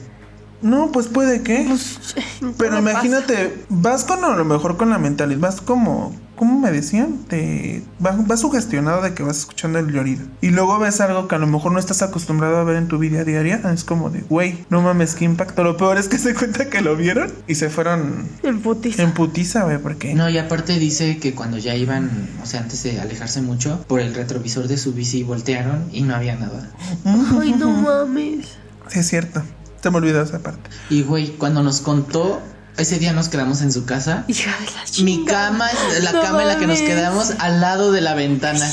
[0.62, 1.64] No, pues puede que.
[1.68, 1.99] Pues,
[2.59, 6.59] Pero ¿qué me imagínate, vas con a lo mejor con la mentalidad, vas como, ¿cómo
[6.59, 7.18] me decían?
[7.29, 10.25] Te vas, vas sugestionado de que vas escuchando el llorido.
[10.40, 12.99] Y luego ves algo que a lo mejor no estás acostumbrado a ver en tu
[12.99, 13.61] vida diaria.
[13.73, 15.62] Es como de, güey, no mames, qué impacto.
[15.62, 18.29] Lo peor es que se cuenta que lo vieron y se fueron?
[18.42, 18.99] En putis.
[18.99, 20.14] en putiza, güey, porque.
[20.14, 22.11] No, y aparte dice que cuando ya iban,
[22.42, 26.14] o sea, antes de alejarse mucho, por el retrovisor de su bici voltearon y no
[26.14, 26.71] había nada.
[27.05, 28.59] Ay, no mames.
[28.88, 29.42] Sí, es cierto.
[29.83, 30.71] Se me olvidó esa parte.
[30.91, 32.41] Y güey, cuando nos contó,
[32.77, 34.25] ese día nos quedamos en su casa.
[34.29, 35.05] Hija de la chica.
[35.05, 35.69] Mi cama,
[36.01, 38.69] la No cama en la que nos quedamos al lado de la ventana.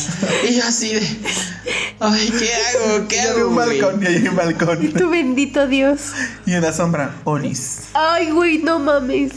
[0.49, 1.01] Y yo así de.
[1.99, 3.07] Ay, ¿qué hago?
[3.07, 3.47] ¿Qué Y hay hago?
[3.49, 3.81] un güey?
[3.81, 4.93] balcón, y hay un Y balcón.
[4.93, 5.99] tu bendito Dios.
[6.45, 7.77] y en la sombra, Olis.
[7.93, 9.31] Ay, güey, no mames.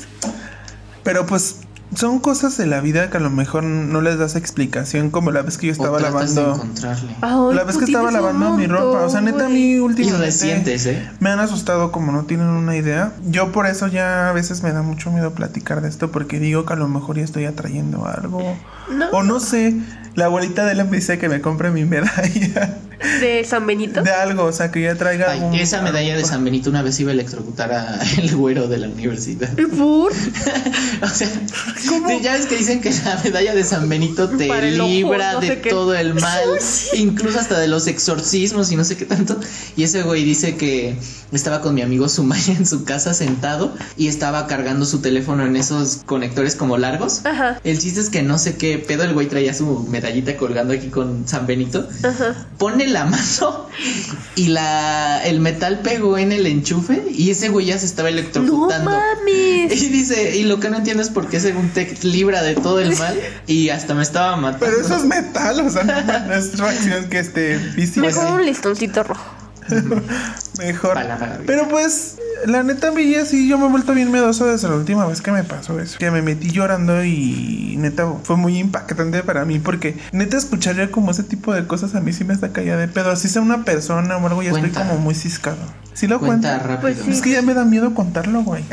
[1.03, 1.57] Pero pues
[1.99, 5.43] son cosas de la vida que a lo mejor no les das explicación, como la
[5.43, 6.55] vez que yo estaba o lavando.
[6.55, 7.17] encontrarle.
[7.21, 10.87] Ay, La vez que estaba lavando mi ropa, o sea, neta, a mí últimamente recientes,
[10.87, 11.11] ¿eh?
[11.19, 13.13] me han asustado como no tienen una idea.
[13.27, 16.65] Yo por eso ya a veces me da mucho miedo platicar de esto porque digo
[16.65, 18.57] que a lo mejor ya estoy atrayendo algo.
[18.95, 19.09] No.
[19.11, 19.75] O no sé,
[20.15, 22.79] la abuelita de él me dice que me compre mi medalla
[23.21, 24.03] De San Benito.
[24.03, 26.25] de algo, o sea, que ya traiga Ay, esa medalla de.
[26.25, 29.51] San Benito una vez iba a electrocutar a el güero de la universidad.
[29.77, 30.13] ¿Por?
[31.01, 31.29] O sea,
[32.21, 35.61] ya ves que dicen que la medalla de San Benito te ojo, libra no de
[35.61, 35.71] qué.
[35.71, 36.43] todo el mal,
[36.95, 39.39] incluso hasta de los exorcismos y no sé qué tanto.
[39.77, 40.97] Y ese güey dice que
[41.31, 45.55] estaba con mi amigo Sumaya en su casa sentado y estaba cargando su teléfono en
[45.57, 47.25] esos conectores como largos.
[47.25, 47.61] Ajá.
[47.63, 50.89] El chiste es que no sé qué pedo, el güey traía su medallita colgando aquí
[50.89, 51.89] con San Benito.
[52.03, 52.47] Ajá.
[52.59, 53.69] Pone la mano
[54.37, 58.17] y la el metal pegó en el enchufe y ese güey ya se estaba No
[58.19, 58.91] electrocutando.
[58.91, 59.83] mames.
[59.83, 62.81] Y dice, y lo que no entiendo es por qué según te libra de todo
[62.81, 64.67] el mal y hasta me estaba matando.
[64.67, 68.01] Pero eso es metal, o sea, no, no es reacción que esté física.
[68.07, 69.25] Mejor un listoncito rojo.
[70.59, 70.95] Mejor.
[70.95, 71.41] Palabra.
[71.47, 75.07] Pero pues, la neta, ya sí, yo me he vuelto bien miedoso desde la última
[75.07, 75.99] vez que me pasó eso.
[75.99, 80.91] Que me metí llorando y neta fue muy impactante para mí porque neta escuchar ya
[80.91, 83.11] como ese tipo de cosas a mí sí me está caída de pedo.
[83.11, 85.59] Así sea una persona o algo, ya estoy como muy ciscado.
[85.99, 86.67] Sí lo Cuenta cuenta.
[86.67, 86.81] rápido.
[86.81, 87.11] Pues sí.
[87.11, 88.65] Es que ya me da miedo contarlo, güey.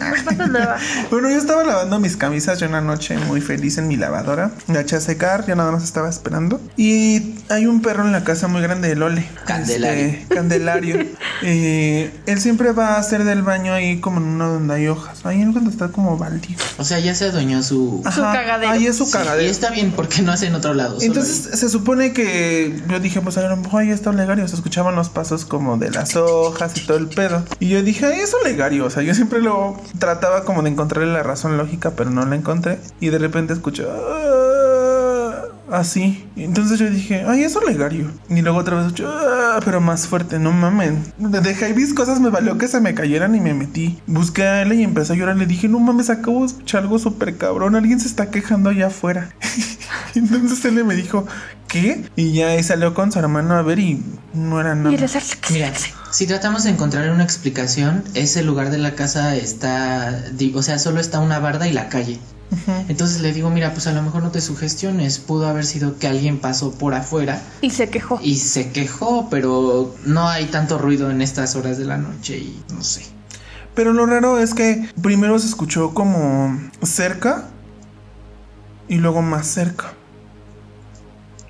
[0.47, 0.77] Nada.
[1.09, 4.51] Bueno, yo estaba lavando mis camisas yo una noche muy feliz en mi lavadora.
[4.67, 6.61] La eché a secar, ya nada más estaba esperando.
[6.77, 9.27] Y hay un perro en la casa muy grande de Lole.
[9.45, 10.05] Candelario.
[10.05, 11.05] Este, Candelario.
[11.47, 15.25] Eh, él siempre va a hacer del baño ahí como en uno donde hay hojas.
[15.25, 16.57] Ahí en donde está como baldío.
[16.77, 18.01] O sea, ya se adueñó su.
[18.13, 18.71] Su cagadero.
[18.71, 19.43] Ahí es su Sí, cagadero.
[19.45, 20.97] y está bien porque no hace en otro lado.
[21.01, 24.47] Entonces se supone que yo dije, pues a lo mejor ahí está Olegario.
[24.47, 27.43] Se escuchaban los pasos como de las hojas y todo el pedo.
[27.60, 28.86] Y yo dije, ay, es Olegario.
[28.86, 32.36] O sea, yo siempre lo trataba como de encontrarle la razón lógica, pero no la
[32.36, 32.80] encontré.
[32.99, 33.88] Y de repente escucho.
[35.69, 36.28] "Ah", Así.
[36.36, 38.12] Entonces yo dije, ay, es Olegario.
[38.30, 41.04] Y luego otra vez "Ah", pero más fuerte, no mamen.
[41.17, 43.99] Dejé mis cosas, me valió que se me cayeran y me metí.
[44.08, 45.38] Busqué a él y empecé a llorar.
[45.38, 47.75] Le dije, no mames, acabo de escuchar algo súper cabrón.
[47.75, 49.30] Alguien se está quejando allá afuera.
[50.15, 51.25] Entonces él me dijo,
[51.67, 52.06] ¿qué?
[52.15, 54.01] Y ya ahí salió con su hermano a ver y
[54.34, 54.91] no era nada.
[55.51, 55.71] Mira,
[56.12, 60.23] si tratamos de encontrar una explicación, ese lugar de la casa está,
[60.54, 62.19] o sea, solo está una barda y la calle.
[62.88, 66.08] Entonces le digo, mira, pues a lo mejor no te sugestiones, pudo haber sido que
[66.08, 68.19] alguien pasó por afuera Y se quejó.
[68.21, 72.63] y se quejó, pero no hay tanto ruido en estas horas de la noche y
[72.73, 73.05] no sé.
[73.73, 77.49] Pero lo raro es que primero se escuchó como cerca
[78.88, 79.93] y luego más cerca.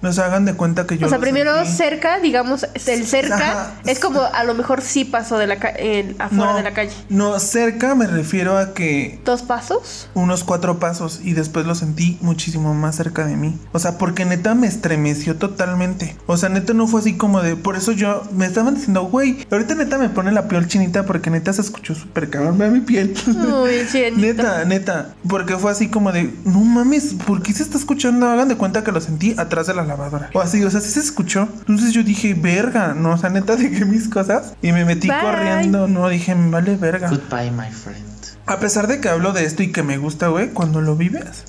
[0.05, 1.07] No se hagan de cuenta que yo.
[1.07, 1.71] O sea, primero sentí.
[1.77, 3.73] cerca, digamos, el cerca Ajá.
[3.85, 6.91] es como a lo mejor sí pasó de la el- afuera No, de la calle.
[7.09, 10.07] No, cerca me refiero a que ¿Dos pasos?
[10.13, 13.57] unos cuatro pasos y después lo sentí muchísimo más cerca de mí.
[13.71, 16.15] O sea, porque neta me estremeció totalmente.
[16.27, 17.55] O sea, neta no fue así como de.
[17.55, 21.31] Por eso yo me estaban diciendo, güey, ahorita neta me pone la piel chinita porque
[21.31, 22.59] neta se escuchó súper cabrón.
[22.59, 23.15] Vea mi piel.
[23.25, 24.21] Muy bien.
[24.21, 28.27] Neta, neta, porque fue así como de, no mames, ¿por qué se está escuchando?
[28.29, 30.29] Hagan de cuenta que lo sentí atrás de la lavadora.
[30.33, 31.47] O así, o sea, sí se escuchó.
[31.59, 35.21] Entonces yo dije, verga, no, o sea, neta dejé mis cosas y me metí Bye.
[35.21, 35.87] corriendo.
[35.87, 37.09] No, dije, vale verga.
[37.09, 38.03] Goodbye, my friend.
[38.45, 41.45] A pesar de que hablo de esto y que me gusta, güey, cuando lo vives,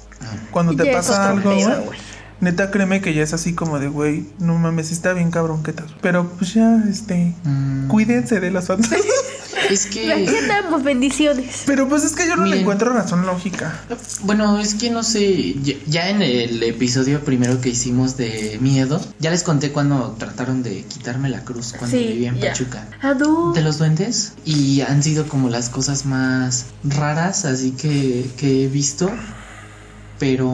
[0.51, 1.99] cuando te pasa algo, güey.
[2.41, 5.73] Neta, créeme que ya es así como de, güey, no mames, está bien cabrón, ¿qué
[5.73, 5.87] tal?
[6.03, 9.01] Pero pues ya, este, Mm, cuídense de los fantasmas.
[9.71, 11.63] es Aquí que, andamos, bendiciones.
[11.67, 13.81] Pero pues es que yo no le encuentro razón lógica.
[14.23, 19.01] bueno, es que no sé, ya- ya en el episodio primero que hicimos de miedo,
[19.19, 22.49] ya les conté cuando trataron de quitarme la cruz cuando Sí, vivía en ya.
[22.51, 22.87] Pachuca.
[23.03, 23.53] Ah, no.
[23.53, 28.69] de los duendes y han sido como las cosas más raras así que, que he
[28.69, 29.11] visto
[30.19, 30.51] pero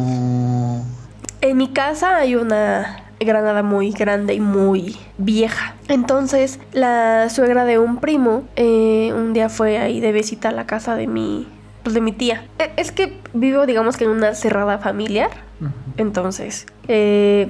[1.40, 5.74] En mi casa hay una granada muy grande y muy vieja.
[5.88, 10.66] Entonces, la suegra de un primo eh, un día fue ahí de visita a la
[10.66, 11.46] casa de mi,
[11.82, 12.46] pues de mi tía.
[12.58, 15.30] E- Es que vivo, digamos que en una cerrada familiar.
[15.96, 17.48] Entonces, eh,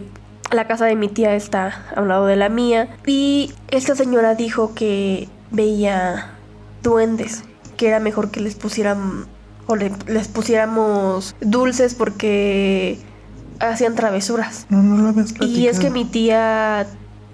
[0.51, 2.89] la casa de mi tía está a un lado de la mía.
[3.07, 6.33] Y esta señora dijo que veía
[6.83, 7.45] duendes,
[7.77, 9.27] que era mejor que les pusieran
[9.67, 12.99] o le- les pusiéramos dulces porque
[13.63, 14.67] hacían travesuras.
[14.69, 15.93] No, no lo habías Y es que platicado.
[15.93, 16.87] mi tía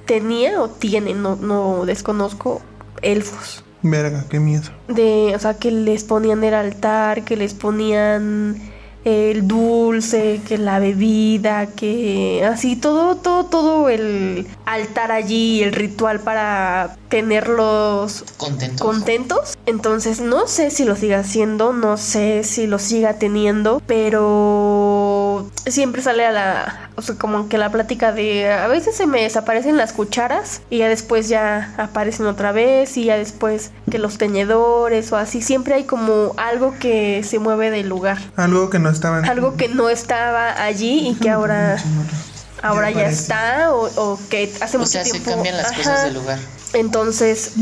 [0.07, 2.63] tenía o tiene, no, no desconozco,
[3.03, 3.65] elfos.
[3.83, 4.71] Verga, qué miedo.
[4.89, 8.57] De, o sea, que les ponían el altar, que les ponían
[9.05, 16.21] el dulce, que la bebida, que así todo, todo, todo el altar allí, el ritual
[16.21, 18.81] para tenerlos Contentos.
[18.87, 19.58] contentos.
[19.69, 26.01] Entonces no sé si lo siga haciendo, no sé si lo siga teniendo, pero siempre
[26.01, 29.77] sale a la, o sea, como que la plática de a veces se me desaparecen
[29.77, 35.13] las cucharas y ya después ya aparecen otra vez y ya después que los teñedores
[35.13, 39.19] o así, siempre hay como algo que se mueve del lugar, Algo que no estaba
[39.19, 41.77] en- algo que no estaba allí y que ahora
[42.63, 45.77] ahora ya, está o, o que hace O mucho sea, se tiempo cambian las Ajá.
[45.77, 46.39] cosas del lugar.
[46.73, 47.55] Entonces,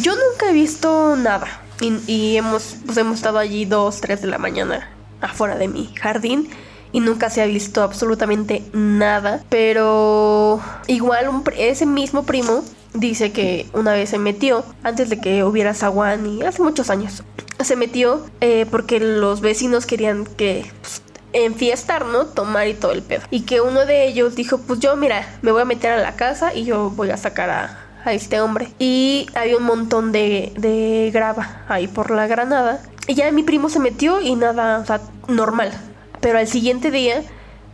[0.00, 1.46] yo nunca he visto nada.
[1.80, 4.88] Y, hemos, pues hemos estado allí dos, tres de la mañana
[5.20, 6.48] afuera de mi jardín.
[6.92, 9.42] Y nunca se ha visto absolutamente nada.
[9.48, 12.62] Pero igual ese mismo primo
[12.94, 17.22] dice que una vez se metió, antes de que hubiera zaguán y hace muchos años,
[17.60, 22.26] se metió eh, porque los vecinos querían que pues, enfiestar, ¿no?
[22.26, 23.22] Tomar y todo el pedo.
[23.30, 26.16] Y que uno de ellos dijo, pues yo, mira, me voy a meter a la
[26.16, 28.68] casa y yo voy a sacar a, a este hombre.
[28.78, 32.82] Y había un montón de, de grava ahí por la granada.
[33.06, 35.72] Y ya mi primo se metió y nada, o sea, normal.
[36.20, 37.22] Pero al siguiente día,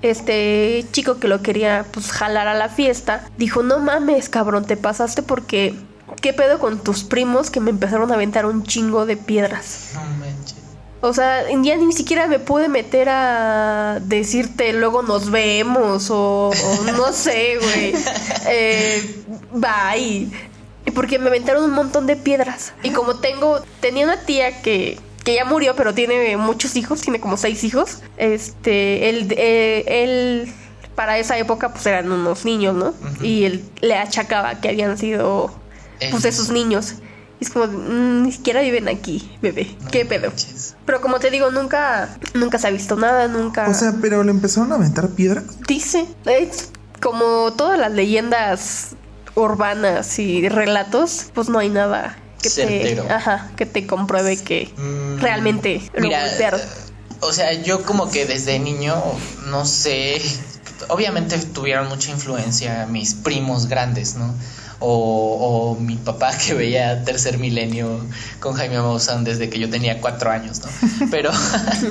[0.02, 4.76] este chico que lo quería pues jalar a la fiesta, dijo, no mames, cabrón, te
[4.76, 5.74] pasaste porque...
[6.22, 9.90] ¿Qué pedo con tus primos que me empezaron a aventar un chingo de piedras?
[9.94, 10.00] No.
[11.00, 16.82] O sea, ya ni siquiera me pude meter a decirte luego nos vemos o, o
[16.96, 17.94] no sé, güey.
[18.50, 20.28] Eh, bye.
[20.94, 22.72] Porque me aventaron un montón de piedras.
[22.82, 27.20] Y como tengo, tenía una tía que, que ya murió, pero tiene muchos hijos, tiene
[27.20, 28.02] como seis hijos.
[28.16, 30.54] Este, él, eh, él
[30.94, 32.94] para esa época pues eran unos niños, ¿no?
[33.22, 35.52] Y él le achacaba que habían sido
[36.10, 36.94] pues esos niños.
[37.40, 39.76] Y es como, "Mm, ni siquiera viven aquí, bebé.
[39.80, 40.28] no ¿Qué pedo?
[40.28, 40.74] manches.
[40.84, 44.30] Pero como te digo, nunca, nunca se ha visto nada, nunca O sea, pero le
[44.30, 45.44] empezaron a aventar piedras.
[45.68, 46.06] dice.
[46.26, 46.70] Es
[47.00, 48.96] como todas las leyendas
[49.36, 53.04] urbanas y relatos, pues no hay nada que Certero.
[53.04, 56.60] te, ajá, que te compruebe que Mm, realmente lo golpearon.
[57.20, 58.94] o sea, yo como que desde niño,
[59.46, 60.20] no sé,
[60.88, 64.34] obviamente tuvieron mucha influencia mis primos grandes, ¿no?
[64.80, 68.00] O, o mi papá que veía Tercer Milenio
[68.40, 70.68] con Jaime Maussan desde que yo tenía cuatro años, ¿no?
[71.10, 71.30] Pero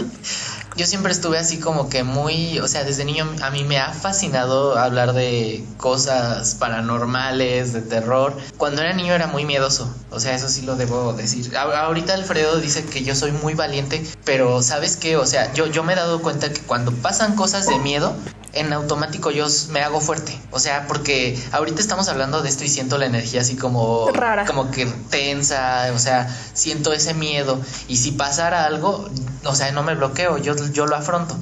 [0.77, 3.91] yo siempre estuve así como que muy, o sea, desde niño a mí me ha
[3.93, 8.37] fascinado hablar de cosas paranormales, de terror.
[8.57, 11.55] Cuando era niño era muy miedoso, o sea, eso sí lo debo decir.
[11.57, 15.17] Ahorita Alfredo dice que yo soy muy valiente, pero ¿sabes qué?
[15.17, 18.15] O sea, yo, yo me he dado cuenta que cuando pasan cosas de miedo,
[18.53, 20.39] en automático yo me hago fuerte.
[20.51, 24.45] O sea, porque ahorita estamos hablando de esto y siento la energía así como Rara.
[24.45, 29.09] como que tensa, o sea, siento ese miedo y si pasara algo,
[29.43, 31.37] o sea, no me bloqueo, yo, yo lo afronto,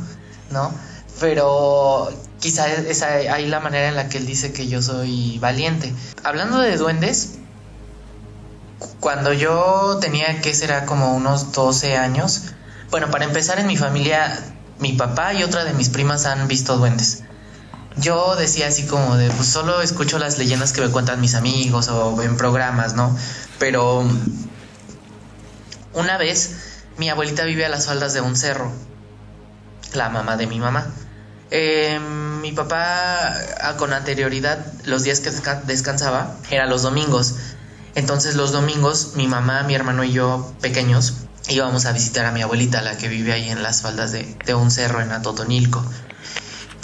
[0.51, 0.73] ¿no?
[1.19, 5.93] Pero quizá es ahí la manera en la que él dice que yo soy valiente.
[6.23, 7.35] Hablando de duendes,
[8.79, 12.41] cu- cuando yo tenía que será como unos 12 años,
[12.91, 14.37] bueno, para empezar en mi familia,
[14.79, 17.23] mi papá y otra de mis primas han visto duendes.
[17.97, 21.87] Yo decía así como de, pues solo escucho las leyendas que me cuentan mis amigos
[21.87, 23.15] o en programas, ¿no?
[23.57, 24.05] Pero
[25.93, 26.57] una vez
[26.97, 28.71] mi abuelita vive a las faldas de un cerro,
[29.93, 30.87] la mamá de mi mamá.
[31.51, 31.99] Eh,
[32.41, 37.35] mi papá ah, con anterioridad, los días que desca- descansaba, eran los domingos.
[37.95, 41.13] Entonces los domingos mi mamá, mi hermano y yo, pequeños,
[41.49, 44.53] íbamos a visitar a mi abuelita, la que vive ahí en las faldas de, de
[44.53, 45.83] un cerro en Atotonilco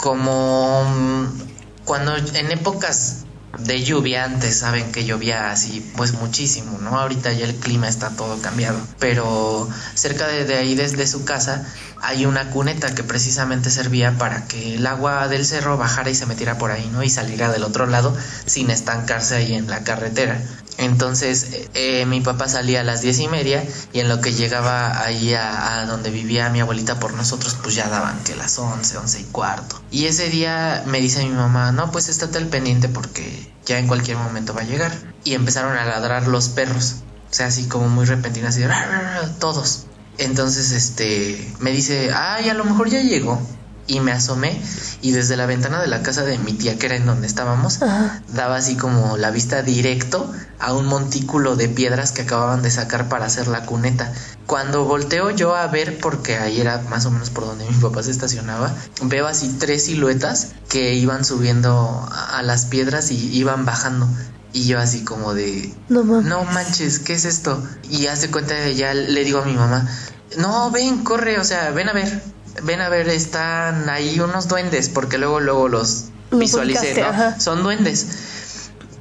[0.02, 3.24] como mm, cuando en épocas
[3.58, 6.98] de lluvia antes saben que llovía así pues muchísimo, ¿no?
[6.98, 11.64] Ahorita ya el clima está todo cambiado, pero cerca de, de ahí desde su casa
[12.02, 16.26] hay una cuneta que precisamente servía para que el agua del cerro bajara y se
[16.26, 17.02] metiera por ahí, ¿no?
[17.02, 20.42] Y saliera del otro lado sin estancarse ahí en la carretera.
[20.78, 23.62] Entonces eh, mi papá salía a las diez y media
[23.92, 27.74] y en lo que llegaba ahí a, a donde vivía mi abuelita por nosotros pues
[27.74, 29.80] ya daban que las once, once y cuarto.
[29.90, 33.86] Y ese día me dice mi mamá, no pues estate al pendiente porque ya en
[33.86, 34.92] cualquier momento va a llegar.
[35.24, 38.88] Y empezaron a ladrar los perros, o sea así como muy repentinos, así de, "Rar,
[38.88, 39.86] rar, rar", todos.
[40.18, 43.40] Entonces este me dice, ay a lo mejor ya llegó.
[43.88, 44.62] Y me asomé
[45.00, 47.82] y desde la ventana de la casa de mi tía, que era en donde estábamos,
[47.82, 48.22] Ajá.
[48.28, 53.08] daba así como la vista directo a un montículo de piedras que acababan de sacar
[53.08, 54.12] para hacer la cuneta.
[54.46, 58.04] Cuando volteo yo a ver, porque ahí era más o menos por donde mi papá
[58.04, 58.72] se estacionaba,
[59.02, 64.08] veo así tres siluetas que iban subiendo a a las piedras y iban bajando.
[64.52, 66.26] Y yo así como de, No mames.
[66.26, 67.62] no manches, ¿qué es esto?
[67.90, 69.88] Y hace cuenta de ya le digo a mi mamá,
[70.36, 72.22] no, ven, corre, o sea, ven a ver.
[72.62, 77.06] ven a ver, están ahí unos duendes, porque luego, luego los visualicé, ¿no?
[77.08, 77.40] ajá.
[77.40, 78.06] Son duendes.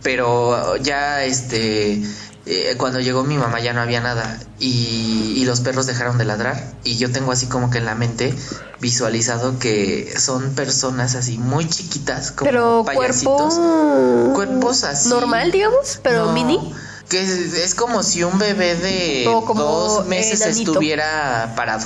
[0.04, 2.02] Pero ya, este,
[2.46, 6.26] eh, cuando llegó mi mamá ya no había nada y, y los perros dejaron de
[6.26, 8.34] ladrar y yo tengo así como que en la mente
[8.80, 13.54] visualizado que son personas así muy chiquitas como Pero payasitos.
[13.56, 14.34] cuerpo.
[14.34, 15.10] Cuerpos así.
[15.10, 16.74] Normal, digamos, pero No, mini.
[17.10, 20.72] Que es, es como si un bebé de como dos meses enanito.
[20.72, 21.86] estuviera parado.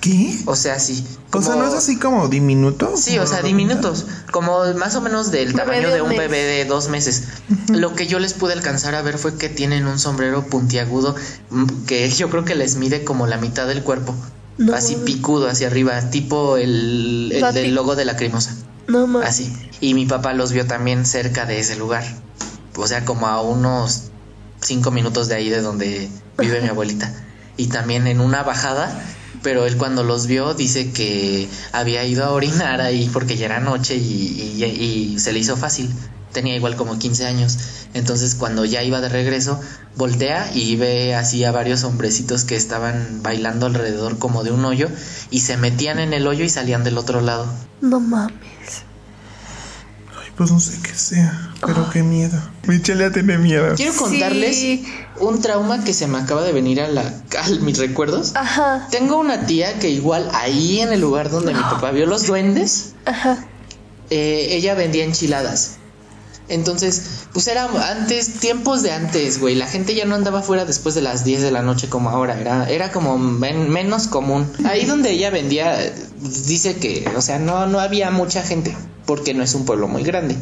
[0.00, 0.38] ¿Qué?
[0.46, 1.04] O sea, sí.
[1.32, 2.96] O sea, como- ¿no es así como diminuto?
[2.96, 6.18] Sí, o sea, Como diminutos, como más o menos del tamaño de de un mes.
[6.18, 7.24] bebé de dos meses.
[7.68, 11.14] Lo que yo les pude alcanzar a ver fue que tienen un sombrero puntiagudo
[11.50, 14.14] mm, que yo creo que les mide como la mitad del cuerpo.
[14.58, 18.54] No así picudo hacia arriba, tipo el, el logo de la cremosa.
[18.88, 19.28] No mames.
[19.28, 19.52] Así.
[19.80, 22.04] Y mi papá los vio también cerca de ese lugar.
[22.76, 24.04] O sea, como a unos
[24.62, 26.08] cinco minutos de ahí de donde
[26.38, 27.10] vive mi abuelita.
[27.56, 28.90] Y también en una bajada,
[29.42, 33.60] pero él cuando los vio dice que había ido a orinar ahí porque ya era
[33.60, 34.64] noche y, y-
[35.14, 35.90] y se le hizo fácil.
[36.32, 37.58] Tenía igual como 15 años.
[37.92, 39.60] Entonces cuando ya iba de regreso,
[39.96, 44.88] voltea y ve así a varios hombrecitos que estaban bailando alrededor como de un hoyo
[45.30, 47.46] y se metían en el hoyo y salían del otro lado.
[47.80, 48.84] No mames.
[50.22, 52.38] Ay, pues no sé qué sea, pero qué miedo.
[52.66, 53.74] Michelle ya tiene miedo.
[53.76, 54.84] Quiero contarles Sí.
[55.18, 58.32] un trauma que se me acaba de venir a, la, a mis recuerdos.
[58.34, 58.88] Ajá.
[58.90, 62.94] Tengo una tía que igual ahí en el lugar donde mi papá vio los duendes,
[63.04, 63.46] Ajá.
[64.10, 65.76] eh, ella vendía enchiladas.
[66.48, 69.54] Entonces, pues era antes, tiempos de antes, güey.
[69.54, 72.40] La gente ya no andaba fuera después de las 10 de la noche como ahora.
[72.40, 74.50] Era, era como men- menos común.
[74.64, 75.78] Ahí donde ella vendía,
[76.18, 78.76] dice que, o sea, no, no había mucha gente.
[79.10, 80.36] Porque no es un pueblo muy grande.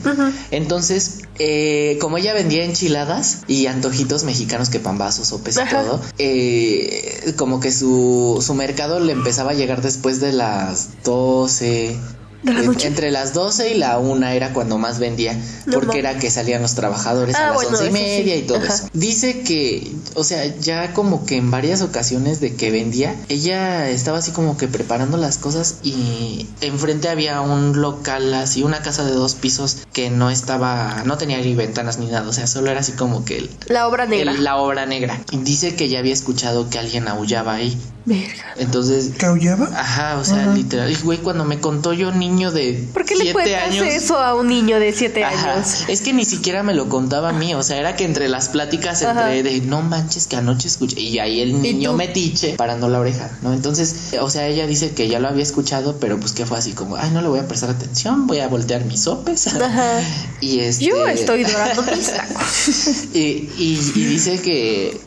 [0.50, 5.84] Entonces, eh, como ella vendía enchiladas y antojitos mexicanos que pambazos, sopes y Ajá.
[5.84, 11.96] todo, eh, como que su, su mercado le empezaba a llegar después de las 12.
[12.42, 12.86] ¿De la noche?
[12.86, 15.36] Entre las 12 y la 1 era cuando más vendía,
[15.66, 17.92] No porque era que salían los trabajadores Ah, a las bueno, once y sí.
[17.92, 18.74] media y todo Ajá.
[18.74, 18.88] eso.
[18.92, 24.18] Dice que, o sea, ya como que en varias ocasiones de que vendía, ella estaba
[24.18, 29.12] así como que preparando las cosas y enfrente había un local así, una casa de
[29.12, 32.80] dos pisos que no estaba, no tenía ni ventanas ni nada, o sea, solo era
[32.80, 34.30] así como que el, La obra negra.
[34.32, 35.20] el- la obra negra.
[35.32, 37.76] Y dice que ya había escuchado que alguien aullaba ahí.
[38.08, 38.54] Verga.
[38.56, 39.66] Entonces, ¿Que aullaba?
[39.74, 40.54] ajá, o sea, Ajá.
[40.54, 43.86] literal, y, güey, cuando me contó yo niño de ¿Por qué le siete cuentas años,
[43.86, 45.52] eso a un niño de 7 Ajá.
[45.54, 45.84] años?
[45.88, 48.48] Es que ni siquiera me lo contaba a mí, o sea, era que entre las
[48.48, 49.32] pláticas Ajá.
[49.34, 53.30] entre de no manches que anoche escuché y ahí el niño metiche parando la oreja,
[53.42, 53.52] ¿no?
[53.52, 56.72] Entonces, o sea, ella dice que ya lo había escuchado, pero pues que fue así
[56.72, 59.48] como, ay, no le voy a prestar atención, voy a voltear mis sopes.
[59.48, 60.00] Ajá.
[60.40, 63.04] y este Yo estoy dorando mis tacos.
[63.14, 63.18] y,
[63.58, 64.98] y- y dice que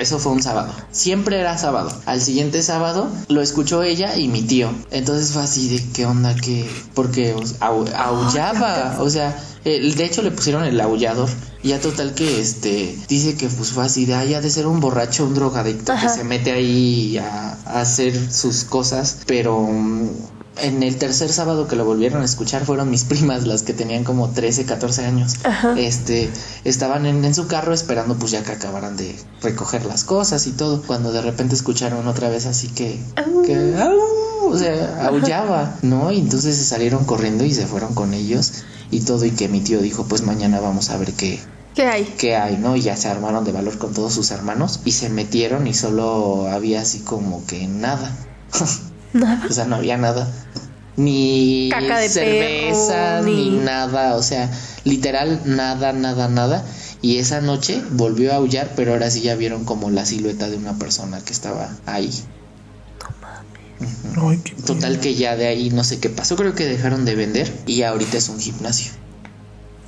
[0.00, 0.72] eso fue un sábado.
[0.90, 1.90] Siempre era sábado.
[2.06, 4.70] Al siguiente sábado lo escuchó ella y mi tío.
[4.90, 9.94] Entonces fue así de qué onda que porque o sea, au- aullaba, o sea, el-
[9.94, 11.28] de hecho le pusieron el aullador.
[11.64, 14.78] Ya total que este dice que pues fue así de ay, ha de ser un
[14.78, 16.06] borracho, un drogadicto Ajá.
[16.06, 20.08] que se mete ahí a, a hacer sus cosas, pero mm,
[20.60, 24.04] en el tercer sábado que lo volvieron a escuchar fueron mis primas las que tenían
[24.04, 25.74] como 13, 14 años Ajá.
[25.78, 26.30] este,
[26.64, 30.52] estaban en, en su carro esperando pues ya que acabaran de recoger las cosas y
[30.52, 33.00] todo, cuando de repente escucharon otra vez así que,
[33.46, 36.10] que "Au", o sea, aullaba, ¿no?
[36.12, 38.52] Y entonces se salieron corriendo y se fueron con ellos
[38.90, 41.40] y todo y que mi tío dijo pues mañana vamos a ver qué,
[41.74, 42.04] ¿Qué hay?
[42.18, 42.74] qué hay, ¿no?
[42.74, 46.48] Y ya se armaron de valor con todos sus hermanos y se metieron y solo
[46.48, 48.10] había así como que nada,
[49.12, 49.46] Nada.
[49.48, 50.30] o sea, no había nada.
[50.96, 53.50] Ni Caca de cerveza, perro, ni...
[53.50, 54.50] ni- nada, o sea,
[54.84, 56.64] literal, nada, nada, nada.
[57.00, 60.56] Y esa noche volvió a aullar, pero ahora sí ya vieron como la silueta de
[60.56, 62.12] una persona que estaba ahí.
[64.16, 67.14] Ay, qué Total que ya de ahí no sé qué pasó, creo que dejaron de
[67.14, 68.90] vender y ahorita es un gimnasio.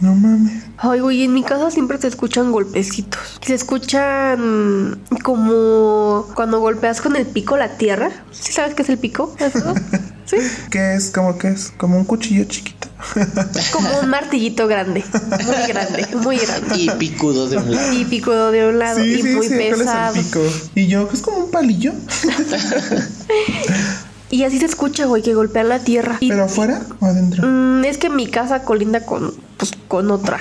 [0.00, 0.62] No mames.
[0.78, 3.20] Ay, güey, en mi casa siempre se escuchan golpecitos.
[3.42, 8.10] Se escuchan como cuando golpeas con el pico la tierra.
[8.30, 9.34] ¿Sí sabes qué es el pico?
[9.38, 9.74] ¿Eso?
[10.30, 10.36] Sí.
[10.70, 11.10] ¿Qué es?
[11.10, 11.72] ¿Cómo que es?
[11.76, 12.86] Como un cuchillo chiquito.
[13.72, 15.02] Como un martillito grande.
[15.44, 16.76] Muy grande, muy grande.
[16.76, 17.92] Y picudo de un lado.
[17.94, 20.14] Y picudo de un lado Sí, y sí, muy sí, ¿cuál es el pesado.
[20.14, 20.40] pico?
[20.76, 21.92] Y yo, que es como un palillo,
[24.30, 26.16] Y así se escucha, güey, que golpean la tierra.
[26.20, 27.46] Y, pero afuera o adentro.
[27.46, 30.38] Mm, es que mi casa colinda con, pues, con otra.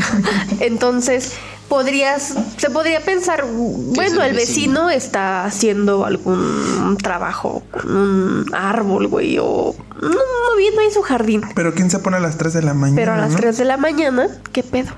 [0.60, 1.32] Entonces,
[1.68, 9.06] podrías, se podría pensar, bueno, el el vecino está haciendo algún trabajo con un árbol,
[9.08, 10.18] güey, o no,
[10.50, 11.42] moviendo ahí su jardín.
[11.54, 12.96] Pero ¿quién se pone a las 3 de la mañana?
[12.96, 13.38] Pero a las no?
[13.38, 14.90] 3 de la mañana, ¿qué pedo?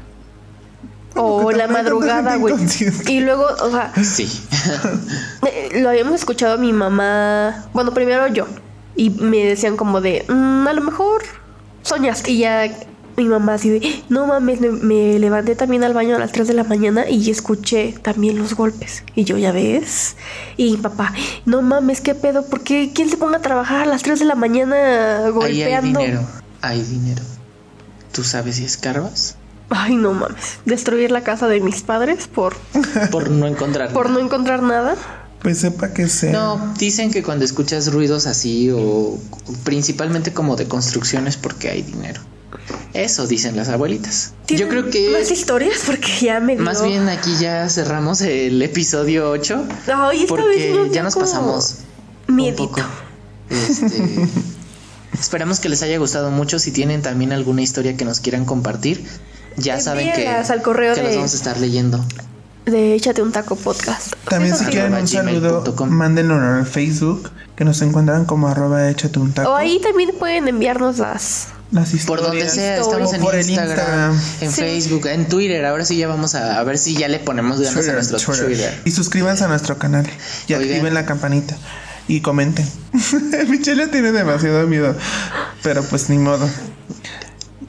[1.17, 2.55] O la madrugada, güey.
[3.09, 4.29] Y luego, o sea, Sí.
[5.47, 7.67] eh, lo habíamos escuchado a mi mamá.
[7.73, 8.47] Bueno, primero yo.
[8.97, 11.23] Y me decían como de, "Mm, a lo mejor
[11.83, 12.27] soñas.
[12.29, 12.69] Y ya
[13.17, 16.49] mi mamá así de, no mames, me, me levanté también al baño a las 3
[16.49, 19.05] de la mañana y escuché también los golpes.
[19.15, 20.17] Y yo, ya ves.
[20.57, 21.13] Y mi papá,
[21.47, 22.45] no mames, ¿qué pedo?
[22.47, 22.91] ¿Por qué?
[22.93, 26.01] ¿Quién se ponga a trabajar a las 3 de la mañana Ahí golpeando?
[26.01, 26.27] hay dinero.
[26.61, 27.23] Hay dinero.
[28.13, 29.37] ¿Tú sabes si escarbas?
[29.71, 30.59] Ay, no mames.
[30.65, 32.55] Destruir la casa de mis padres por,
[33.11, 33.93] Por no encontrar.
[33.93, 34.97] por no encontrar nada.
[35.43, 36.33] Pues sepa que sea.
[36.33, 39.19] No, dicen que cuando escuchas ruidos así o
[39.65, 42.21] principalmente como de construcciones porque hay dinero.
[42.95, 44.33] Eso dicen las abuelitas.
[44.47, 46.65] Yo ¿Tienen creo que Más historias porque ya me dio...
[46.65, 51.15] más bien aquí ya cerramos el episodio 8 Ay, esta vez porque dio ya nos
[51.17, 51.79] pasamos
[52.29, 52.69] un Miedito.
[52.71, 52.81] poco.
[53.51, 54.29] Este,
[55.13, 56.59] esperamos que les haya gustado mucho.
[56.59, 59.05] Si tienen también alguna historia que nos quieran compartir,
[59.57, 62.05] ya saben que, al correo que de- los vamos a estar leyendo.
[62.67, 64.15] De Échate un taco podcast.
[64.29, 69.33] También si quieren un saludo, mándenlo en Facebook, que nos encuentran como arroba échate un
[69.33, 69.51] taco.
[69.51, 71.49] O ahí también pueden enviarnos las...
[71.73, 72.55] Las Por donde historias.
[72.55, 74.21] sea, estamos en Por el Instagram, Instagram.
[74.43, 74.61] en Sí.
[74.61, 75.65] Facebook, en Twitter.
[75.67, 78.47] Ahora sí ya vamos a, a ver si ya le ponemos ganas a nuestro Twitter.
[78.47, 78.81] Twitter.
[78.85, 80.07] Y suscríbanse a nuestro canal
[80.47, 80.69] y Oigan.
[80.71, 81.57] activen la campanita
[82.07, 82.67] y comenten.
[83.49, 84.95] Michelle tiene demasiado miedo,
[85.65, 86.49] pero pues ni modo.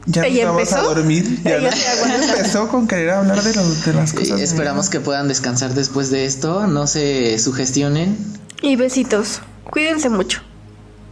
[0.08, 0.78] Ya nos Ella vamos empezó.
[0.80, 1.42] a dormir.
[1.44, 4.40] Ya Ella no- empezó con querer hablar de, los, de las cosas.
[4.40, 6.68] esperamos que puedan descansar después de esto.
[6.68, 8.18] No se sugestionen.
[8.62, 9.42] Y besitos.
[9.70, 10.42] Cuídense mucho.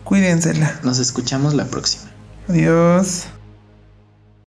[0.04, 0.80] Cuídensela.
[0.84, 2.04] Nos escuchamos la próxima.
[2.48, 3.24] Adiós.